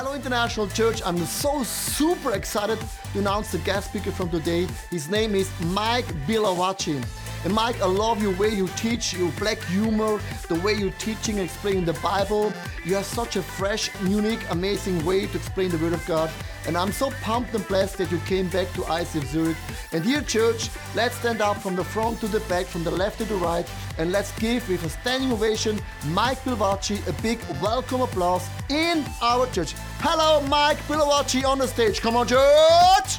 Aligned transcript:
Hello 0.00 0.14
International 0.14 0.66
Church. 0.66 1.02
I'm 1.04 1.18
so 1.26 1.62
super 1.62 2.32
excited 2.32 2.78
to 3.12 3.18
announce 3.18 3.52
the 3.52 3.58
guest 3.58 3.90
speaker 3.90 4.10
from 4.10 4.30
today. 4.30 4.66
His 4.90 5.10
name 5.10 5.34
is 5.34 5.50
Mike 5.60 6.06
Pilavachi. 6.26 7.04
And 7.44 7.54
Mike, 7.54 7.80
I 7.80 7.86
love 7.86 8.22
your 8.22 8.34
way 8.36 8.50
you 8.50 8.68
teach, 8.76 9.14
your 9.14 9.32
black 9.32 9.58
humor, 9.62 10.20
the 10.48 10.56
way 10.56 10.74
you're 10.74 10.90
teaching 10.92 11.38
and 11.38 11.46
explaining 11.46 11.86
the 11.86 11.94
Bible. 11.94 12.52
You 12.84 12.96
have 12.96 13.06
such 13.06 13.36
a 13.36 13.42
fresh, 13.42 13.90
unique, 14.04 14.40
amazing 14.50 15.02
way 15.06 15.26
to 15.26 15.36
explain 15.36 15.70
the 15.70 15.78
Word 15.78 15.94
of 15.94 16.04
God. 16.06 16.30
And 16.66 16.76
I'm 16.76 16.92
so 16.92 17.10
pumped 17.22 17.54
and 17.54 17.66
blessed 17.66 17.96
that 17.96 18.10
you 18.12 18.18
came 18.20 18.48
back 18.48 18.70
to 18.74 18.82
ICF 18.82 19.24
Zurich. 19.26 19.56
And 19.92 20.04
here, 20.04 20.20
church, 20.20 20.68
let's 20.94 21.14
stand 21.16 21.40
up 21.40 21.56
from 21.56 21.76
the 21.76 21.84
front 21.84 22.20
to 22.20 22.26
the 22.26 22.40
back, 22.40 22.66
from 22.66 22.84
the 22.84 22.90
left 22.90 23.18
to 23.18 23.24
the 23.24 23.36
right, 23.36 23.66
and 23.96 24.12
let's 24.12 24.38
give 24.38 24.68
with 24.68 24.84
a 24.84 24.90
standing 24.90 25.32
ovation 25.32 25.80
Mike 26.08 26.38
Pilavachi 26.40 27.06
a 27.08 27.22
big 27.22 27.38
welcome 27.62 28.02
applause 28.02 28.46
in 28.68 29.02
our 29.22 29.46
church. 29.46 29.72
Hello, 30.00 30.46
Mike 30.46 30.78
Pilavachi 30.80 31.44
on 31.46 31.58
the 31.58 31.66
stage. 31.66 32.02
Come 32.02 32.16
on, 32.16 32.26
church! 32.28 33.18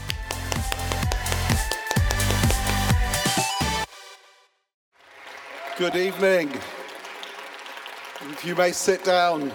Good 5.81 5.95
evening. 5.95 6.52
You 8.44 8.53
may 8.53 8.72
sit 8.72 9.03
down. 9.03 9.52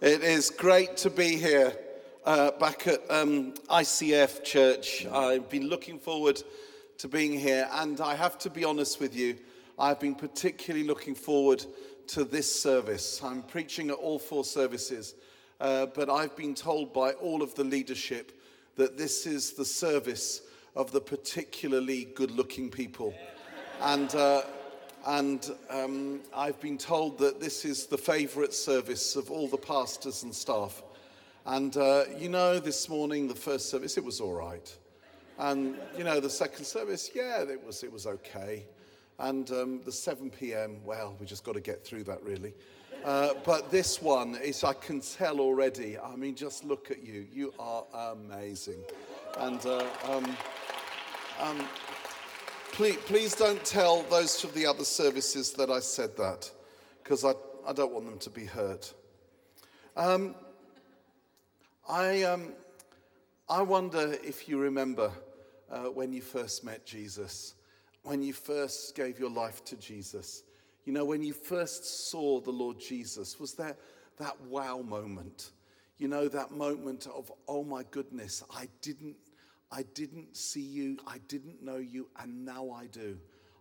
It 0.00 0.22
is 0.22 0.48
great 0.48 0.96
to 0.96 1.10
be 1.10 1.36
here 1.36 1.76
uh, 2.24 2.52
back 2.52 2.86
at 2.86 3.02
um, 3.10 3.52
ICF 3.68 4.42
Church. 4.44 5.06
I've 5.12 5.50
been 5.50 5.68
looking 5.68 5.98
forward 5.98 6.42
to 6.96 7.06
being 7.06 7.38
here, 7.38 7.68
and 7.72 8.00
I 8.00 8.14
have 8.14 8.38
to 8.38 8.48
be 8.48 8.64
honest 8.64 8.98
with 8.98 9.14
you, 9.14 9.36
I've 9.78 10.00
been 10.00 10.14
particularly 10.14 10.86
looking 10.86 11.14
forward 11.14 11.62
to 12.06 12.24
this 12.24 12.50
service. 12.50 13.22
I'm 13.22 13.42
preaching 13.42 13.90
at 13.90 13.96
all 13.96 14.18
four 14.18 14.42
services, 14.42 15.16
uh, 15.60 15.84
but 15.84 16.08
I've 16.08 16.34
been 16.34 16.54
told 16.54 16.94
by 16.94 17.12
all 17.12 17.42
of 17.42 17.54
the 17.56 17.64
leadership 17.64 18.32
that 18.76 18.96
this 18.96 19.26
is 19.26 19.52
the 19.52 19.66
service 19.66 20.40
of 20.74 20.92
the 20.92 21.00
particularly 21.02 22.06
good 22.06 22.30
looking 22.30 22.70
people. 22.70 23.12
And 23.82 24.14
uh, 24.14 24.44
and 25.06 25.50
um, 25.68 26.20
I've 26.34 26.60
been 26.60 26.78
told 26.78 27.18
that 27.18 27.40
this 27.40 27.64
is 27.64 27.86
the 27.86 27.98
favourite 27.98 28.54
service 28.54 29.16
of 29.16 29.30
all 29.30 29.48
the 29.48 29.58
pastors 29.58 30.22
and 30.22 30.34
staff. 30.34 30.82
And 31.46 31.76
uh, 31.76 32.04
you 32.18 32.28
know, 32.28 32.58
this 32.58 32.88
morning, 32.88 33.28
the 33.28 33.34
first 33.34 33.68
service, 33.68 33.98
it 33.98 34.04
was 34.04 34.20
all 34.20 34.32
right. 34.32 34.74
And 35.38 35.76
you 35.98 36.04
know, 36.04 36.20
the 36.20 36.30
second 36.30 36.64
service, 36.64 37.10
yeah, 37.14 37.42
it 37.42 37.62
was, 37.64 37.82
it 37.82 37.92
was 37.92 38.06
okay. 38.06 38.64
And 39.18 39.50
um, 39.50 39.80
the 39.84 39.92
7 39.92 40.30
p.m., 40.30 40.78
well, 40.84 41.14
we 41.20 41.26
just 41.26 41.44
got 41.44 41.54
to 41.54 41.60
get 41.60 41.84
through 41.84 42.04
that 42.04 42.22
really. 42.22 42.54
Uh, 43.04 43.34
but 43.44 43.70
this 43.70 44.00
one 44.00 44.36
is, 44.36 44.64
I 44.64 44.72
can 44.72 45.00
tell 45.00 45.38
already. 45.38 45.98
I 45.98 46.16
mean, 46.16 46.34
just 46.34 46.64
look 46.64 46.90
at 46.90 47.04
you. 47.04 47.26
You 47.30 47.52
are 47.58 47.84
amazing. 48.12 48.82
And 49.38 49.64
uh, 49.66 49.84
um, 50.08 50.36
um, 51.40 51.68
please, 52.74 52.96
please 53.06 53.36
don't 53.36 53.64
tell 53.64 54.02
those 54.10 54.42
of 54.42 54.52
the 54.52 54.66
other 54.66 54.84
services 54.84 55.52
that 55.52 55.70
I 55.70 55.78
said 55.78 56.16
that, 56.16 56.50
because 57.02 57.24
I, 57.24 57.32
I 57.64 57.72
don't 57.72 57.92
want 57.92 58.06
them 58.06 58.18
to 58.18 58.30
be 58.30 58.44
hurt. 58.44 58.92
Um, 59.96 60.34
I, 61.88 62.24
um, 62.24 62.52
I 63.48 63.62
wonder 63.62 64.16
if 64.24 64.48
you 64.48 64.58
remember 64.58 65.12
uh, 65.70 65.84
when 65.84 66.12
you 66.12 66.20
first 66.20 66.64
met 66.64 66.84
Jesus, 66.84 67.54
when 68.02 68.22
you 68.22 68.32
first 68.32 68.96
gave 68.96 69.20
your 69.20 69.30
life 69.30 69.64
to 69.66 69.76
Jesus. 69.76 70.42
You 70.84 70.92
know, 70.92 71.04
when 71.04 71.22
you 71.22 71.32
first 71.32 72.10
saw 72.10 72.40
the 72.40 72.50
Lord 72.50 72.80
Jesus, 72.80 73.38
was 73.38 73.54
there 73.54 73.76
that 74.18 74.40
wow 74.48 74.78
moment? 74.78 75.52
You 75.98 76.08
know, 76.08 76.26
that 76.26 76.50
moment 76.50 77.06
of, 77.06 77.30
oh 77.46 77.62
my 77.62 77.84
goodness, 77.92 78.42
I 78.52 78.66
didn't 78.82 79.14
I 79.74 79.82
didn't 79.94 80.36
see 80.36 80.60
you, 80.60 80.98
I 81.04 81.18
didn't 81.26 81.60
know 81.60 81.78
you, 81.78 82.06
and 82.20 82.44
now 82.44 82.70
I 82.70 82.86
do. 82.86 83.18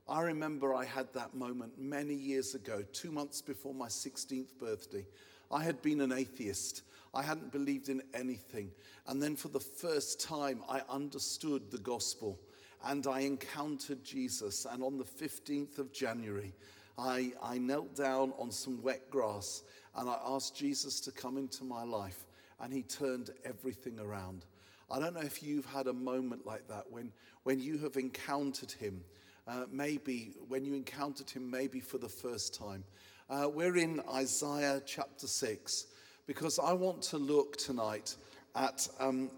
I 0.08 0.22
remember 0.22 0.76
I 0.76 0.86
had 0.86 1.12
that 1.14 1.34
moment 1.34 1.74
many 1.80 2.14
years 2.14 2.54
ago, 2.54 2.84
two 2.94 3.12
months 3.12 3.42
before 3.42 3.74
my 3.74 3.88
16th 3.88 4.60
birthday. 4.60 5.08
I 5.50 5.64
had 5.64 5.82
been 5.82 6.02
an 6.02 6.12
atheist. 6.12 6.84
I 7.16 7.24
hadn't 7.24 7.52
believed 7.52 7.90
in 7.90 8.04
anything. 8.14 8.70
And 9.08 9.24
then 9.24 9.36
for 9.36 9.48
the 9.48 9.60
first 9.60 10.22
time, 10.22 10.62
I 10.70 10.82
understood 10.88 11.72
the 11.72 11.80
gospel 11.80 12.40
and 12.86 13.08
I 13.08 13.22
encountered 13.22 14.04
Jesus. 14.04 14.68
And 14.70 14.84
on 14.84 15.00
the 15.00 15.04
15th 15.04 15.80
of 15.80 15.92
January, 15.92 16.54
I, 16.96 17.34
I 17.42 17.58
knelt 17.58 17.96
down 17.96 18.34
on 18.38 18.52
some 18.52 18.84
wet 18.84 19.10
grass 19.10 19.64
and 19.96 20.08
I 20.08 20.20
asked 20.28 20.56
Jesus 20.56 21.00
to 21.02 21.12
come 21.12 21.38
into 21.38 21.64
my 21.64 21.84
life, 21.84 22.28
and 22.60 22.72
He 22.72 22.84
turned 22.84 23.32
everything 23.46 24.00
around. 24.00 24.46
I 24.94 25.00
don't 25.00 25.16
know 25.16 25.22
if 25.22 25.42
you've 25.42 25.66
had 25.66 25.88
a 25.88 25.94
moment 25.94 26.46
like 26.46 26.68
that 26.68 26.84
when, 26.92 27.12
when 27.42 27.60
you 27.60 27.80
have 27.80 27.98
encountered 27.98 28.72
him, 28.72 29.02
uh, 29.48 29.66
maybe 29.72 30.36
when 30.48 30.66
you 30.66 30.76
encountered 30.76 31.32
him, 31.32 31.50
maybe 31.50 31.80
for 31.80 31.98
the 31.98 32.08
first 32.08 32.54
time. 32.54 32.84
Uh, 33.28 33.50
we're 33.52 33.78
in 33.78 34.04
Isaiah 34.14 34.84
chapter 34.86 35.26
6 35.26 35.88
because 36.28 36.60
I 36.60 36.74
want 36.74 37.02
to 37.04 37.18
look 37.18 37.58
tonight 37.58 38.16
at, 38.56 38.88
um, 39.00 39.32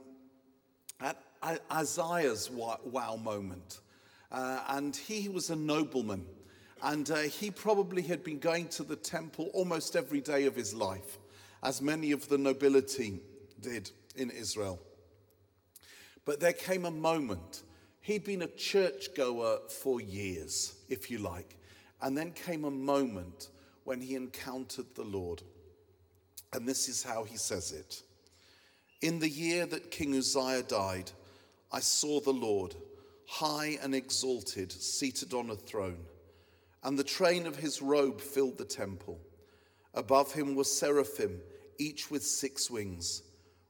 at 1.00 1.22
Isaiah's 1.72 2.52
wow 2.52 3.18
moment. 3.24 3.80
Uh, 4.34 4.60
and 4.68 4.94
he 4.94 5.30
was 5.30 5.52
a 5.52 5.56
nobleman. 5.56 6.26
And 6.84 7.10
uh, 7.10 7.20
he 7.20 7.50
probably 7.50 8.02
had 8.02 8.26
been 8.26 8.40
going 8.40 8.68
to 8.70 8.84
the 8.84 8.98
temple 8.98 9.52
almost 9.54 9.96
every 9.96 10.20
day 10.20 10.48
of 10.48 10.56
his 10.58 10.74
life, 10.74 11.18
as 11.64 11.82
many 11.82 12.12
of 12.12 12.28
the 12.28 12.38
nobility 12.38 13.22
did 13.62 13.90
in 14.18 14.30
Israel. 14.32 14.82
But 16.26 16.40
there 16.40 16.54
came 16.54 16.86
a 16.86 16.92
moment. 16.92 17.64
He'd 18.02 18.24
been 18.24 18.42
a 18.42 18.48
churchgoer 18.48 19.60
for 19.70 20.02
years, 20.02 20.76
if 20.90 21.10
you 21.10 21.20
like. 21.20 21.56
And 22.02 22.18
then 22.18 22.32
came 22.32 22.66
a 22.66 22.72
moment 22.72 23.50
when 23.84 24.02
he 24.02 24.16
encountered 24.16 24.88
the 24.96 25.04
Lord. 25.04 25.42
And 26.54 26.68
this 26.68 26.90
is 26.90 27.04
how 27.04 27.24
he 27.24 27.38
says 27.38 27.72
it 27.72 28.02
In 29.02 29.20
the 29.20 29.30
year 29.30 29.66
that 29.68 29.92
King 29.92 30.16
Uzziah 30.16 30.64
died, 30.64 31.12
I 31.72 31.80
saw 31.80 32.20
the 32.20 32.34
Lord, 32.34 32.76
high 33.28 33.78
and 33.82 33.94
exalted, 33.96 34.72
seated 34.72 35.34
on 35.34 35.50
a 35.50 35.56
throne, 35.56 36.06
and 36.84 36.98
the 36.98 37.04
train 37.04 37.46
of 37.48 37.58
his 37.58 37.82
robe 37.82 38.22
filled 38.22 38.58
the 38.58 38.66
temple. 38.66 39.20
Above 39.94 40.34
him 40.34 40.56
were 40.56 40.64
seraphim, 40.64 41.40
each 41.78 42.12
with 42.12 42.24
six 42.24 42.70
wings. 42.70 43.24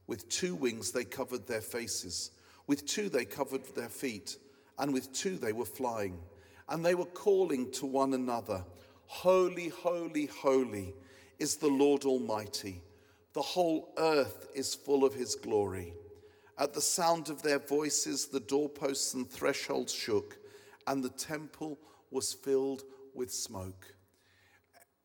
With 0.06 0.28
two 0.28 0.54
wings 0.54 0.92
they 0.92 1.04
covered 1.04 1.46
their 1.46 1.60
faces. 1.60 2.30
With 2.66 2.86
two 2.86 3.08
they 3.08 3.24
covered 3.24 3.64
their 3.74 3.88
feet, 3.88 4.38
and 4.78 4.92
with 4.92 5.12
two 5.12 5.36
they 5.36 5.52
were 5.52 5.64
flying. 5.64 6.18
And 6.68 6.84
they 6.84 6.94
were 6.94 7.04
calling 7.06 7.70
to 7.72 7.86
one 7.86 8.14
another, 8.14 8.64
Holy, 9.06 9.68
holy, 9.68 10.26
holy 10.26 10.94
is 11.38 11.56
the 11.56 11.68
Lord 11.68 12.04
Almighty. 12.04 12.82
The 13.34 13.42
whole 13.42 13.92
earth 13.98 14.48
is 14.54 14.74
full 14.74 15.04
of 15.04 15.14
his 15.14 15.34
glory. 15.36 15.94
At 16.58 16.72
the 16.72 16.80
sound 16.80 17.28
of 17.28 17.42
their 17.42 17.58
voices, 17.58 18.26
the 18.26 18.40
doorposts 18.40 19.14
and 19.14 19.30
thresholds 19.30 19.92
shook, 19.92 20.38
and 20.86 21.04
the 21.04 21.10
temple 21.10 21.78
was 22.10 22.32
filled 22.32 22.82
with 23.14 23.30
smoke. 23.30 23.95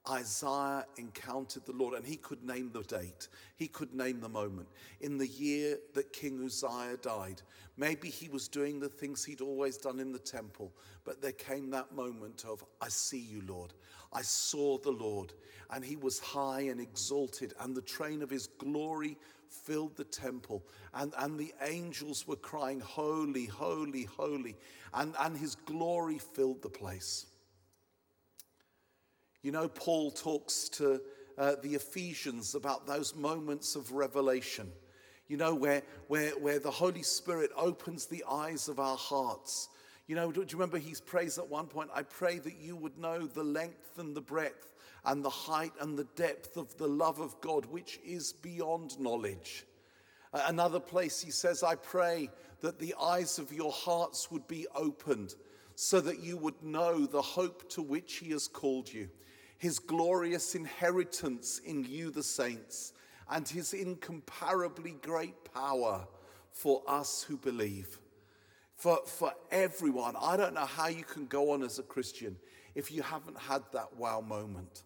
Isaiah 0.10 0.86
encountered 0.98 1.66
the 1.66 1.74
Lord, 1.74 1.94
and 1.94 2.06
he 2.06 2.18
could 2.18 2.44
name 2.44 2.72
the 2.74 2.82
date. 2.82 3.28
He 3.56 3.68
could 3.68 3.94
name 3.94 4.20
the 4.20 4.30
moment. 4.30 4.68
In 5.00 5.18
the 5.18 5.28
year 5.28 5.78
that 5.94 6.12
King 6.12 6.44
Uzziah 6.44 6.98
died, 7.02 7.42
maybe 7.78 8.10
he 8.10 8.28
was 8.28 8.48
doing 8.48 8.80
the 8.80 8.90
things 8.90 9.24
he'd 9.24 9.42
always 9.42 9.78
done 9.78 10.00
in 10.00 10.12
the 10.12 10.20
temple, 10.20 10.74
but 11.04 11.22
there 11.22 11.32
came 11.32 11.70
that 11.70 11.94
moment 11.94 12.46
of, 12.48 12.64
I 12.82 12.90
see 12.90 13.20
you, 13.20 13.44
Lord. 13.48 13.74
I 14.12 14.24
saw 14.24 14.80
the 14.80 14.92
Lord, 14.92 15.34
and 15.70 15.86
he 15.86 15.96
was 15.96 16.20
high 16.20 16.62
and 16.62 16.82
exalted, 16.82 17.54
and 17.60 17.76
the 17.76 17.82
train 17.82 18.24
of 18.24 18.30
his 18.30 18.48
glory 18.48 19.18
filled 19.50 19.96
the 19.98 20.04
temple, 20.04 20.66
and, 20.96 21.14
and 21.20 21.40
the 21.40 21.54
angels 21.62 22.28
were 22.28 22.38
crying, 22.38 22.80
Holy, 22.80 23.46
holy, 23.46 24.04
holy, 24.04 24.58
and, 24.94 25.14
and 25.20 25.38
his 25.38 25.56
glory 25.56 26.18
filled 26.18 26.62
the 26.64 26.70
place. 26.70 27.28
You 29.44 29.52
know, 29.52 29.68
Paul 29.68 30.12
talks 30.12 30.70
to 30.70 31.02
uh, 31.38 31.56
the 31.64 31.74
Ephesians 31.74 32.54
about 32.54 32.86
those 32.86 33.16
moments 33.16 33.76
of 33.76 33.92
revelation, 33.92 34.72
you 35.28 35.38
know, 35.38 35.56
where, 35.56 35.82
where, 36.08 36.32
where 36.32 36.60
the 36.60 36.70
Holy 36.70 37.02
Spirit 37.02 37.50
opens 37.56 38.06
the 38.06 38.24
eyes 38.30 38.68
of 38.68 38.80
our 38.80 38.98
hearts. 38.98 39.70
You 40.06 40.16
know, 40.16 40.32
do 40.32 40.42
you 40.42 40.48
remember 40.54 40.78
he 40.78 40.94
prays 41.06 41.40
at 41.40 41.48
one 41.48 41.66
point, 41.66 41.90
I 41.96 42.04
pray 42.04 42.38
that 42.38 42.58
you 42.60 42.76
would 42.76 43.00
know 43.00 43.26
the 43.26 43.44
length 43.44 43.98
and 43.98 44.16
the 44.16 44.22
breadth 44.22 44.74
and 45.06 45.26
the 45.26 45.30
height 45.30 45.74
and 45.80 45.98
the 45.98 46.08
depth 46.16 46.58
of 46.58 46.78
the 46.78 46.88
love 46.88 47.20
of 47.20 47.40
God, 47.42 47.66
which 47.66 48.00
is 48.06 48.34
beyond 48.34 49.00
knowledge. 49.00 49.66
Another 50.34 50.80
place 50.80 51.20
he 51.20 51.32
says, 51.32 51.64
I 51.64 51.76
pray 51.76 52.30
that 52.60 52.78
the 52.78 52.94
eyes 53.02 53.40
of 53.40 53.52
your 53.52 53.72
hearts 53.72 54.30
would 54.30 54.48
be 54.48 54.68
opened 54.76 55.34
so 55.74 56.00
that 56.02 56.20
you 56.20 56.38
would 56.38 56.62
know 56.62 57.08
the 57.08 57.22
hope 57.22 57.68
to 57.72 57.82
which 57.82 58.18
he 58.18 58.30
has 58.32 58.48
called 58.48 58.92
you 58.92 59.10
his 59.62 59.78
glorious 59.78 60.56
inheritance 60.56 61.62
in 61.64 61.84
you, 61.84 62.10
the 62.10 62.24
saints, 62.24 62.94
and 63.30 63.48
his 63.48 63.74
incomparably 63.74 64.96
great 65.04 65.36
power 65.54 66.08
for 66.52 66.82
us 66.88 67.22
who 67.22 67.38
believe. 67.38 68.00
For, 68.76 68.98
for 69.06 69.32
everyone. 69.52 70.16
I 70.20 70.36
don't 70.36 70.56
know 70.56 70.66
how 70.66 70.88
you 70.88 71.04
can 71.04 71.28
go 71.28 71.52
on 71.52 71.62
as 71.62 71.78
a 71.78 71.84
Christian 71.84 72.38
if 72.74 72.92
you 72.92 73.04
haven't 73.04 73.38
had 73.38 73.62
that 73.74 73.96
wow 73.96 74.20
moment. 74.20 74.82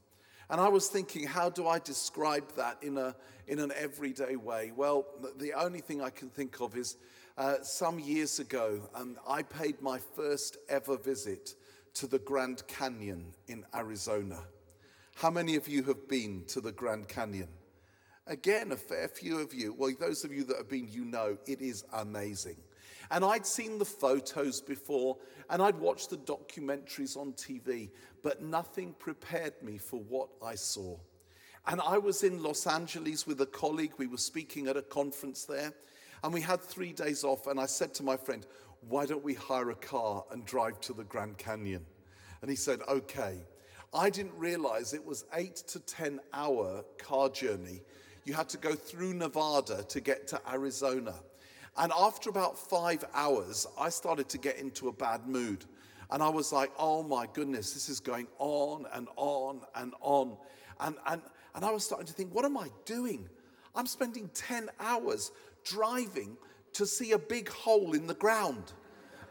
And 0.50 0.60
I 0.60 0.68
was 0.68 0.90
thinking, 0.90 1.26
how 1.26 1.50
do 1.50 1.70
I 1.70 1.80
describe 1.80 2.54
that 2.58 2.78
in, 2.82 2.98
a, 2.98 3.16
in 3.48 3.60
an 3.60 3.72
everyday 3.78 4.36
way? 4.36 4.74
Well, 4.76 5.06
the 5.38 5.54
only 5.54 5.80
thing 5.80 6.02
I 6.02 6.10
can 6.10 6.30
think 6.30 6.60
of 6.60 6.76
is 6.76 6.98
uh, 7.38 7.62
some 7.62 7.98
years 7.98 8.40
ago, 8.40 8.82
um, 8.94 9.16
I 9.26 9.42
paid 9.42 9.82
my 9.82 10.00
first 10.18 10.58
ever 10.68 10.98
visit 10.98 11.56
to 11.94 12.08
the 12.08 12.20
Grand 12.20 12.68
Canyon 12.68 13.28
in 13.48 13.64
Arizona. 13.74 14.44
How 15.16 15.32
many 15.32 15.56
of 15.56 15.70
you 15.70 15.82
have 15.84 16.10
been 16.10 16.44
to 16.48 16.60
the 16.60 16.74
Grand 16.74 17.08
Canyon? 17.08 17.48
Again, 18.28 18.74
a 18.74 18.76
fair 18.76 19.08
few 19.08 19.40
of 19.40 19.54
you. 19.54 19.74
Well, 19.74 19.94
those 19.98 20.26
of 20.26 20.34
you 20.34 20.44
that 20.44 20.58
have 20.58 20.68
been, 20.68 20.90
you 20.90 21.06
know 21.06 21.38
it 21.48 21.62
is 21.62 21.86
amazing. 21.94 22.58
And 23.10 23.24
I'd 23.24 23.46
seen 23.46 23.80
the 23.80 23.86
photos 23.86 24.60
before 24.60 25.16
and 25.50 25.62
I'd 25.62 25.80
watched 25.80 26.10
the 26.10 26.18
documentaries 26.18 27.16
on 27.16 27.32
TV, 27.32 27.92
but 28.24 28.42
nothing 28.42 28.94
prepared 29.00 29.54
me 29.62 29.78
for 29.78 30.02
what 30.02 30.28
I 30.44 30.56
saw. 30.56 30.98
And 31.66 31.80
I 31.80 31.98
was 31.98 32.24
in 32.24 32.44
Los 32.44 32.68
Angeles 32.68 33.26
with 33.26 33.40
a 33.40 33.46
colleague. 33.46 33.94
We 33.98 34.08
were 34.08 34.18
speaking 34.18 34.68
at 34.68 34.76
a 34.76 34.82
conference 34.82 35.46
there, 35.46 35.72
and 36.24 36.34
we 36.34 36.42
had 36.42 36.62
three 36.62 36.92
days 36.92 37.24
off. 37.24 37.48
And 37.48 37.58
I 37.58 37.68
said 37.68 37.94
to 37.96 38.04
my 38.04 38.18
friend, 38.18 38.46
Why 38.82 39.06
don't 39.06 39.24
we 39.24 39.34
hire 39.34 39.70
a 39.70 39.76
car 39.76 40.26
and 40.32 40.46
drive 40.46 40.82
to 40.82 40.94
the 40.94 41.06
Grand 41.06 41.38
Canyon? 41.38 41.86
And 42.42 42.50
he 42.52 42.58
said, 42.58 42.82
Okay. 42.88 43.46
I 43.96 44.10
didn't 44.10 44.38
realize 44.38 44.94
it 44.94 45.06
was 45.06 45.24
eight 45.34 45.56
to 45.68 45.80
10 45.80 46.20
hour 46.34 46.84
car 46.98 47.30
journey. 47.30 47.82
You 48.26 48.34
had 48.34 48.50
to 48.50 48.58
go 48.58 48.76
through 48.76 49.14
Nevada 49.14 49.84
to 49.84 50.02
get 50.02 50.28
to 50.28 50.42
Arizona. 50.52 51.14
And 51.78 51.94
after 51.98 52.30
about 52.30 52.60
five 52.60 53.06
hours, 53.14 53.66
I 53.80 53.88
started 53.90 54.28
to 54.30 54.38
get 54.38 54.58
into 54.58 54.90
a 54.90 54.92
bad 54.92 55.28
mood. 55.28 55.64
And 56.12 56.22
I 56.22 56.28
was 56.28 56.52
like, 56.52 56.72
oh 56.78 57.04
my 57.04 57.28
goodness, 57.34 57.74
this 57.74 57.88
is 57.88 58.02
going 58.02 58.28
on 58.38 58.86
and 58.94 59.08
on 59.16 59.62
and 59.76 59.94
on. 60.02 60.36
And, 60.82 60.96
and, 61.08 61.22
and 61.56 61.64
I 61.64 61.72
was 61.72 61.86
starting 61.86 62.08
to 62.08 62.14
think, 62.14 62.36
what 62.36 62.44
am 62.44 62.58
I 62.58 62.68
doing? 62.84 63.30
I'm 63.76 63.88
spending 63.88 64.30
10 64.34 64.70
hours 64.80 65.32
driving 65.64 66.38
to 66.74 66.86
see 66.86 67.14
a 67.14 67.20
big 67.20 67.48
hole 67.50 67.94
in 67.94 68.08
the 68.08 68.14
ground. 68.14 68.74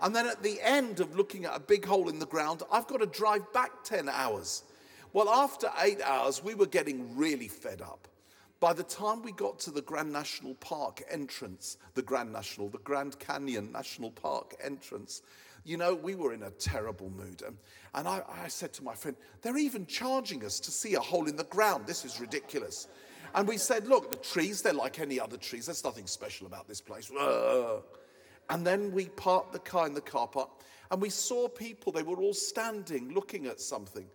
And 0.05 0.15
then 0.15 0.27
at 0.27 0.43
the 0.43 0.61
end 0.61 1.01
of 1.01 1.17
looking 1.17 1.47
at 1.47 1.57
a 1.57 1.61
big 1.61 1.87
hole 1.87 2.11
in 2.11 2.19
the 2.19 2.27
ground, 2.27 2.63
I've 2.71 2.87
got 2.87 3.01
to 3.01 3.07
drive 3.07 3.51
back 3.55 3.85
10 3.85 4.11
hours. 4.11 4.63
Well, 5.15 5.31
after 5.31 5.71
eight 5.81 6.03
hours, 6.03 6.45
we 6.45 6.55
were 6.55 6.67
getting 6.67 7.17
really 7.17 7.49
fed 7.49 7.81
up. 7.81 8.07
By 8.61 8.75
the 8.75 8.83
time 8.83 9.23
we 9.23 9.33
got 9.33 9.59
to 9.61 9.71
the 9.71 9.81
Grand 9.81 10.13
National 10.13 10.57
Park 10.57 11.03
entrance, 11.11 11.79
the 11.95 12.03
Grand 12.03 12.31
National, 12.31 12.69
the 12.69 12.79
Grand 12.79 13.19
Canyon 13.19 13.73
National 13.73 14.11
Park 14.11 14.55
entrance, 14.63 15.23
you 15.65 15.79
know, 15.79 15.95
we 15.95 16.15
were 16.15 16.35
in 16.35 16.43
a 16.43 16.51
terrible 16.51 17.09
mood. 17.09 17.43
And, 17.47 17.57
and 17.95 18.07
I, 18.07 18.21
I 18.45 18.49
said 18.49 18.75
to 18.75 18.85
my 18.85 18.95
friend, 18.95 19.17
they're 19.41 19.57
even 19.57 19.87
charging 19.87 20.45
us 20.45 20.61
to 20.61 20.71
see 20.71 20.97
a 20.97 21.01
hole 21.01 21.29
in 21.29 21.37
the 21.37 21.45
ground. 21.45 21.87
This 21.87 22.05
is 22.05 22.21
ridiculous. 22.21 22.89
And 23.35 23.49
we 23.49 23.57
said, 23.57 23.89
look, 23.89 24.11
the 24.11 24.19
trees, 24.19 24.61
they're 24.61 24.75
like 24.75 25.01
any 25.01 25.19
other 25.19 25.39
trees. 25.39 25.65
There's 25.65 25.83
nothing 25.83 26.07
special 26.07 26.47
about 26.47 26.69
this 26.69 26.83
place. 26.83 27.11
And 28.51 28.67
then 28.67 28.93
we 28.93 29.07
parked 29.07 29.53
the 29.53 29.59
car 29.59 29.87
in 29.87 29.95
the 29.95 30.01
car 30.01 30.29
park 30.29 30.51
and 30.91 31.01
we 31.01 31.11
saw 31.11 31.49
people, 31.49 31.93
they 31.93 32.03
were 32.03 32.21
all 32.21 32.35
standing 32.35 33.13
looking 33.13 33.47
at 33.47 33.61
something. 33.61 34.07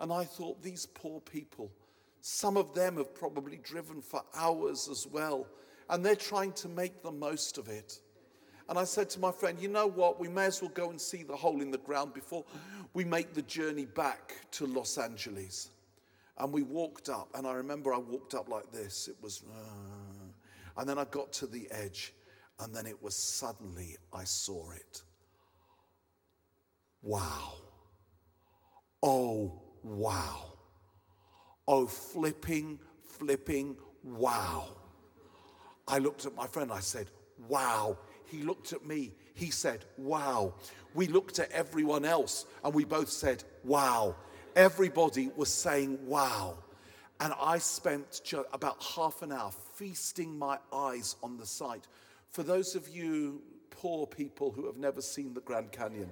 And 0.00 0.12
I 0.12 0.24
thought, 0.24 0.62
these 0.62 0.86
poor 0.86 1.20
people, 1.20 1.70
some 2.20 2.56
of 2.56 2.74
them 2.74 2.96
have 2.96 3.14
probably 3.14 3.56
driven 3.56 4.00
for 4.00 4.22
hours 4.34 4.88
as 4.88 5.06
well, 5.06 5.46
and 5.90 6.04
they're 6.04 6.14
trying 6.14 6.52
to 6.52 6.68
make 6.68 7.02
the 7.02 7.10
most 7.10 7.58
of 7.58 7.68
it. 7.68 8.00
And 8.68 8.78
I 8.78 8.84
said 8.84 9.08
to 9.10 9.20
my 9.20 9.32
friend, 9.32 9.58
you 9.58 9.68
know 9.68 9.86
what? 9.86 10.20
We 10.20 10.28
may 10.28 10.44
as 10.44 10.60
well 10.60 10.70
go 10.72 10.90
and 10.90 11.00
see 11.00 11.22
the 11.22 11.34
hole 11.34 11.62
in 11.62 11.70
the 11.70 11.78
ground 11.78 12.12
before 12.12 12.44
we 12.92 13.04
make 13.04 13.32
the 13.32 13.42
journey 13.42 13.86
back 13.86 14.34
to 14.52 14.66
Los 14.66 14.98
Angeles. 14.98 15.70
And 16.36 16.52
we 16.52 16.62
walked 16.62 17.08
up, 17.08 17.30
and 17.34 17.46
I 17.46 17.54
remember 17.54 17.92
I 17.92 17.98
walked 17.98 18.34
up 18.34 18.48
like 18.48 18.70
this. 18.70 19.08
It 19.08 19.16
was, 19.20 19.42
uh, 19.50 20.80
and 20.80 20.88
then 20.88 20.98
I 20.98 21.04
got 21.06 21.32
to 21.32 21.46
the 21.46 21.66
edge, 21.72 22.12
and 22.60 22.74
then 22.74 22.86
it 22.86 23.02
was 23.02 23.14
suddenly 23.14 23.96
I 24.12 24.24
saw 24.24 24.70
it. 24.72 25.02
Wow. 27.02 27.54
Oh, 29.02 29.62
wow. 29.82 30.52
Oh, 31.66 31.86
flipping, 31.86 32.78
flipping, 33.02 33.76
wow. 34.02 34.68
I 35.86 35.98
looked 35.98 36.26
at 36.26 36.34
my 36.34 36.46
friend, 36.46 36.72
I 36.72 36.80
said, 36.80 37.08
wow. 37.48 37.98
He 38.24 38.42
looked 38.42 38.72
at 38.72 38.84
me, 38.84 39.12
he 39.34 39.50
said, 39.50 39.84
wow. 39.96 40.54
We 40.94 41.06
looked 41.06 41.38
at 41.38 41.50
everyone 41.52 42.04
else 42.04 42.46
and 42.64 42.74
we 42.74 42.84
both 42.84 43.08
said, 43.08 43.44
wow. 43.64 44.16
Everybody 44.56 45.30
was 45.36 45.52
saying, 45.52 45.98
wow. 46.06 46.58
And 47.20 47.32
I 47.40 47.58
spent 47.58 48.20
about 48.52 48.82
half 48.82 49.22
an 49.22 49.32
hour 49.32 49.50
feasting 49.74 50.38
my 50.38 50.58
eyes 50.72 51.16
on 51.22 51.36
the 51.36 51.46
sight. 51.46 51.86
For 52.30 52.42
those 52.42 52.74
of 52.74 52.88
you 52.88 53.42
poor 53.70 54.06
people 54.06 54.50
who 54.50 54.66
have 54.66 54.76
never 54.76 55.00
seen 55.00 55.34
the 55.34 55.40
Grand 55.40 55.72
Canyon, 55.72 56.10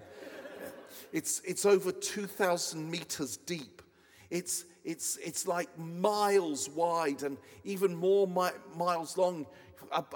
it's, 1.12 1.40
it's 1.44 1.66
over 1.66 1.92
2,000 1.92 2.90
meters 2.90 3.36
deep. 3.36 3.82
It's, 4.30 4.64
it's, 4.84 5.16
it's 5.18 5.46
like 5.46 5.76
miles 5.78 6.68
wide 6.68 7.22
and 7.22 7.36
even 7.64 7.94
more 7.94 8.26
mi- 8.26 8.58
miles 8.76 9.16
long. 9.16 9.46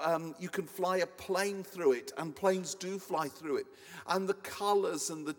Um, 0.03 0.35
you 0.37 0.49
can 0.49 0.65
fly 0.65 0.97
a 0.97 1.07
plane 1.07 1.63
through 1.63 1.93
it, 1.93 2.11
and 2.17 2.35
planes 2.35 2.75
do 2.75 2.99
fly 2.99 3.29
through 3.29 3.57
it. 3.57 3.67
And 4.07 4.27
the 4.27 4.33
colors 4.33 5.11
and 5.11 5.25
the, 5.25 5.35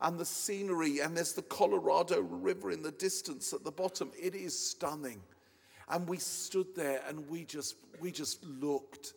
and 0.00 0.18
the 0.18 0.24
scenery, 0.24 1.00
and 1.00 1.14
there's 1.14 1.34
the 1.34 1.42
Colorado 1.42 2.20
River 2.20 2.70
in 2.70 2.82
the 2.82 2.92
distance 2.92 3.52
at 3.52 3.62
the 3.62 3.70
bottom. 3.70 4.10
It 4.18 4.34
is 4.34 4.58
stunning. 4.58 5.20
And 5.88 6.08
we 6.08 6.16
stood 6.16 6.74
there 6.74 7.02
and 7.06 7.28
we 7.28 7.44
just, 7.44 7.76
we 8.00 8.10
just 8.10 8.42
looked 8.44 9.12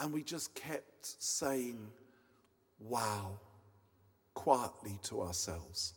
and 0.00 0.12
we 0.12 0.22
just 0.22 0.54
kept 0.54 1.04
saying, 1.18 1.78
wow, 2.78 3.38
quietly 4.34 4.98
to 5.02 5.20
ourselves. 5.20 5.94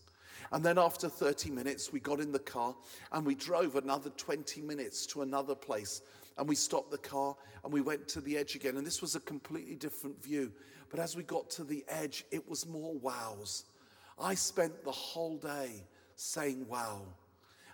And 0.51 0.63
then 0.63 0.77
after 0.77 1.07
30 1.07 1.51
minutes, 1.51 1.93
we 1.93 2.01
got 2.01 2.19
in 2.19 2.31
the 2.31 2.39
car 2.39 2.75
and 3.13 3.25
we 3.25 3.33
drove 3.33 3.75
another 3.75 4.09
20 4.11 4.61
minutes 4.61 5.05
to 5.07 5.21
another 5.21 5.55
place. 5.55 6.01
And 6.37 6.49
we 6.49 6.55
stopped 6.55 6.91
the 6.91 6.97
car 6.97 7.35
and 7.63 7.71
we 7.71 7.79
went 7.79 8.07
to 8.09 8.21
the 8.21 8.37
edge 8.37 8.55
again. 8.55 8.75
And 8.75 8.85
this 8.85 9.01
was 9.01 9.15
a 9.15 9.21
completely 9.21 9.75
different 9.75 10.21
view. 10.21 10.51
But 10.89 10.99
as 10.99 11.15
we 11.15 11.23
got 11.23 11.49
to 11.51 11.63
the 11.63 11.85
edge, 11.87 12.25
it 12.29 12.47
was 12.47 12.67
more 12.67 12.93
wows. 12.95 13.63
I 14.19 14.35
spent 14.35 14.83
the 14.83 14.91
whole 14.91 15.37
day 15.37 15.85
saying 16.17 16.67
wow. 16.67 17.01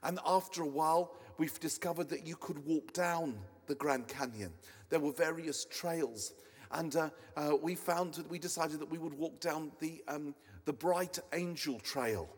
And 0.03 0.19
after 0.25 0.61
a 0.61 0.67
while, 0.67 1.17
we've 1.37 1.59
discovered 1.59 2.07
that 2.09 2.27
you 2.27 2.35
could 2.35 2.63
walk 2.65 2.93
down 2.93 3.35
the 3.65 3.75
Grand 3.75 4.07
Canyon. 4.07 4.53
There 4.89 4.99
were 4.99 5.11
various 5.11 5.65
trails. 5.65 6.33
And 6.71 6.95
uh, 6.95 7.09
uh, 7.35 7.55
we 7.61 7.75
found 7.75 8.15
that 8.15 8.29
we 8.29 8.39
decided 8.39 8.79
that 8.79 8.89
we 8.89 8.97
would 8.97 9.13
walk 9.13 9.39
down 9.39 9.71
the, 9.79 10.03
um, 10.07 10.35
the 10.65 10.73
Bright 10.73 11.17
Angel 11.33 11.79
Trail. 11.79 12.29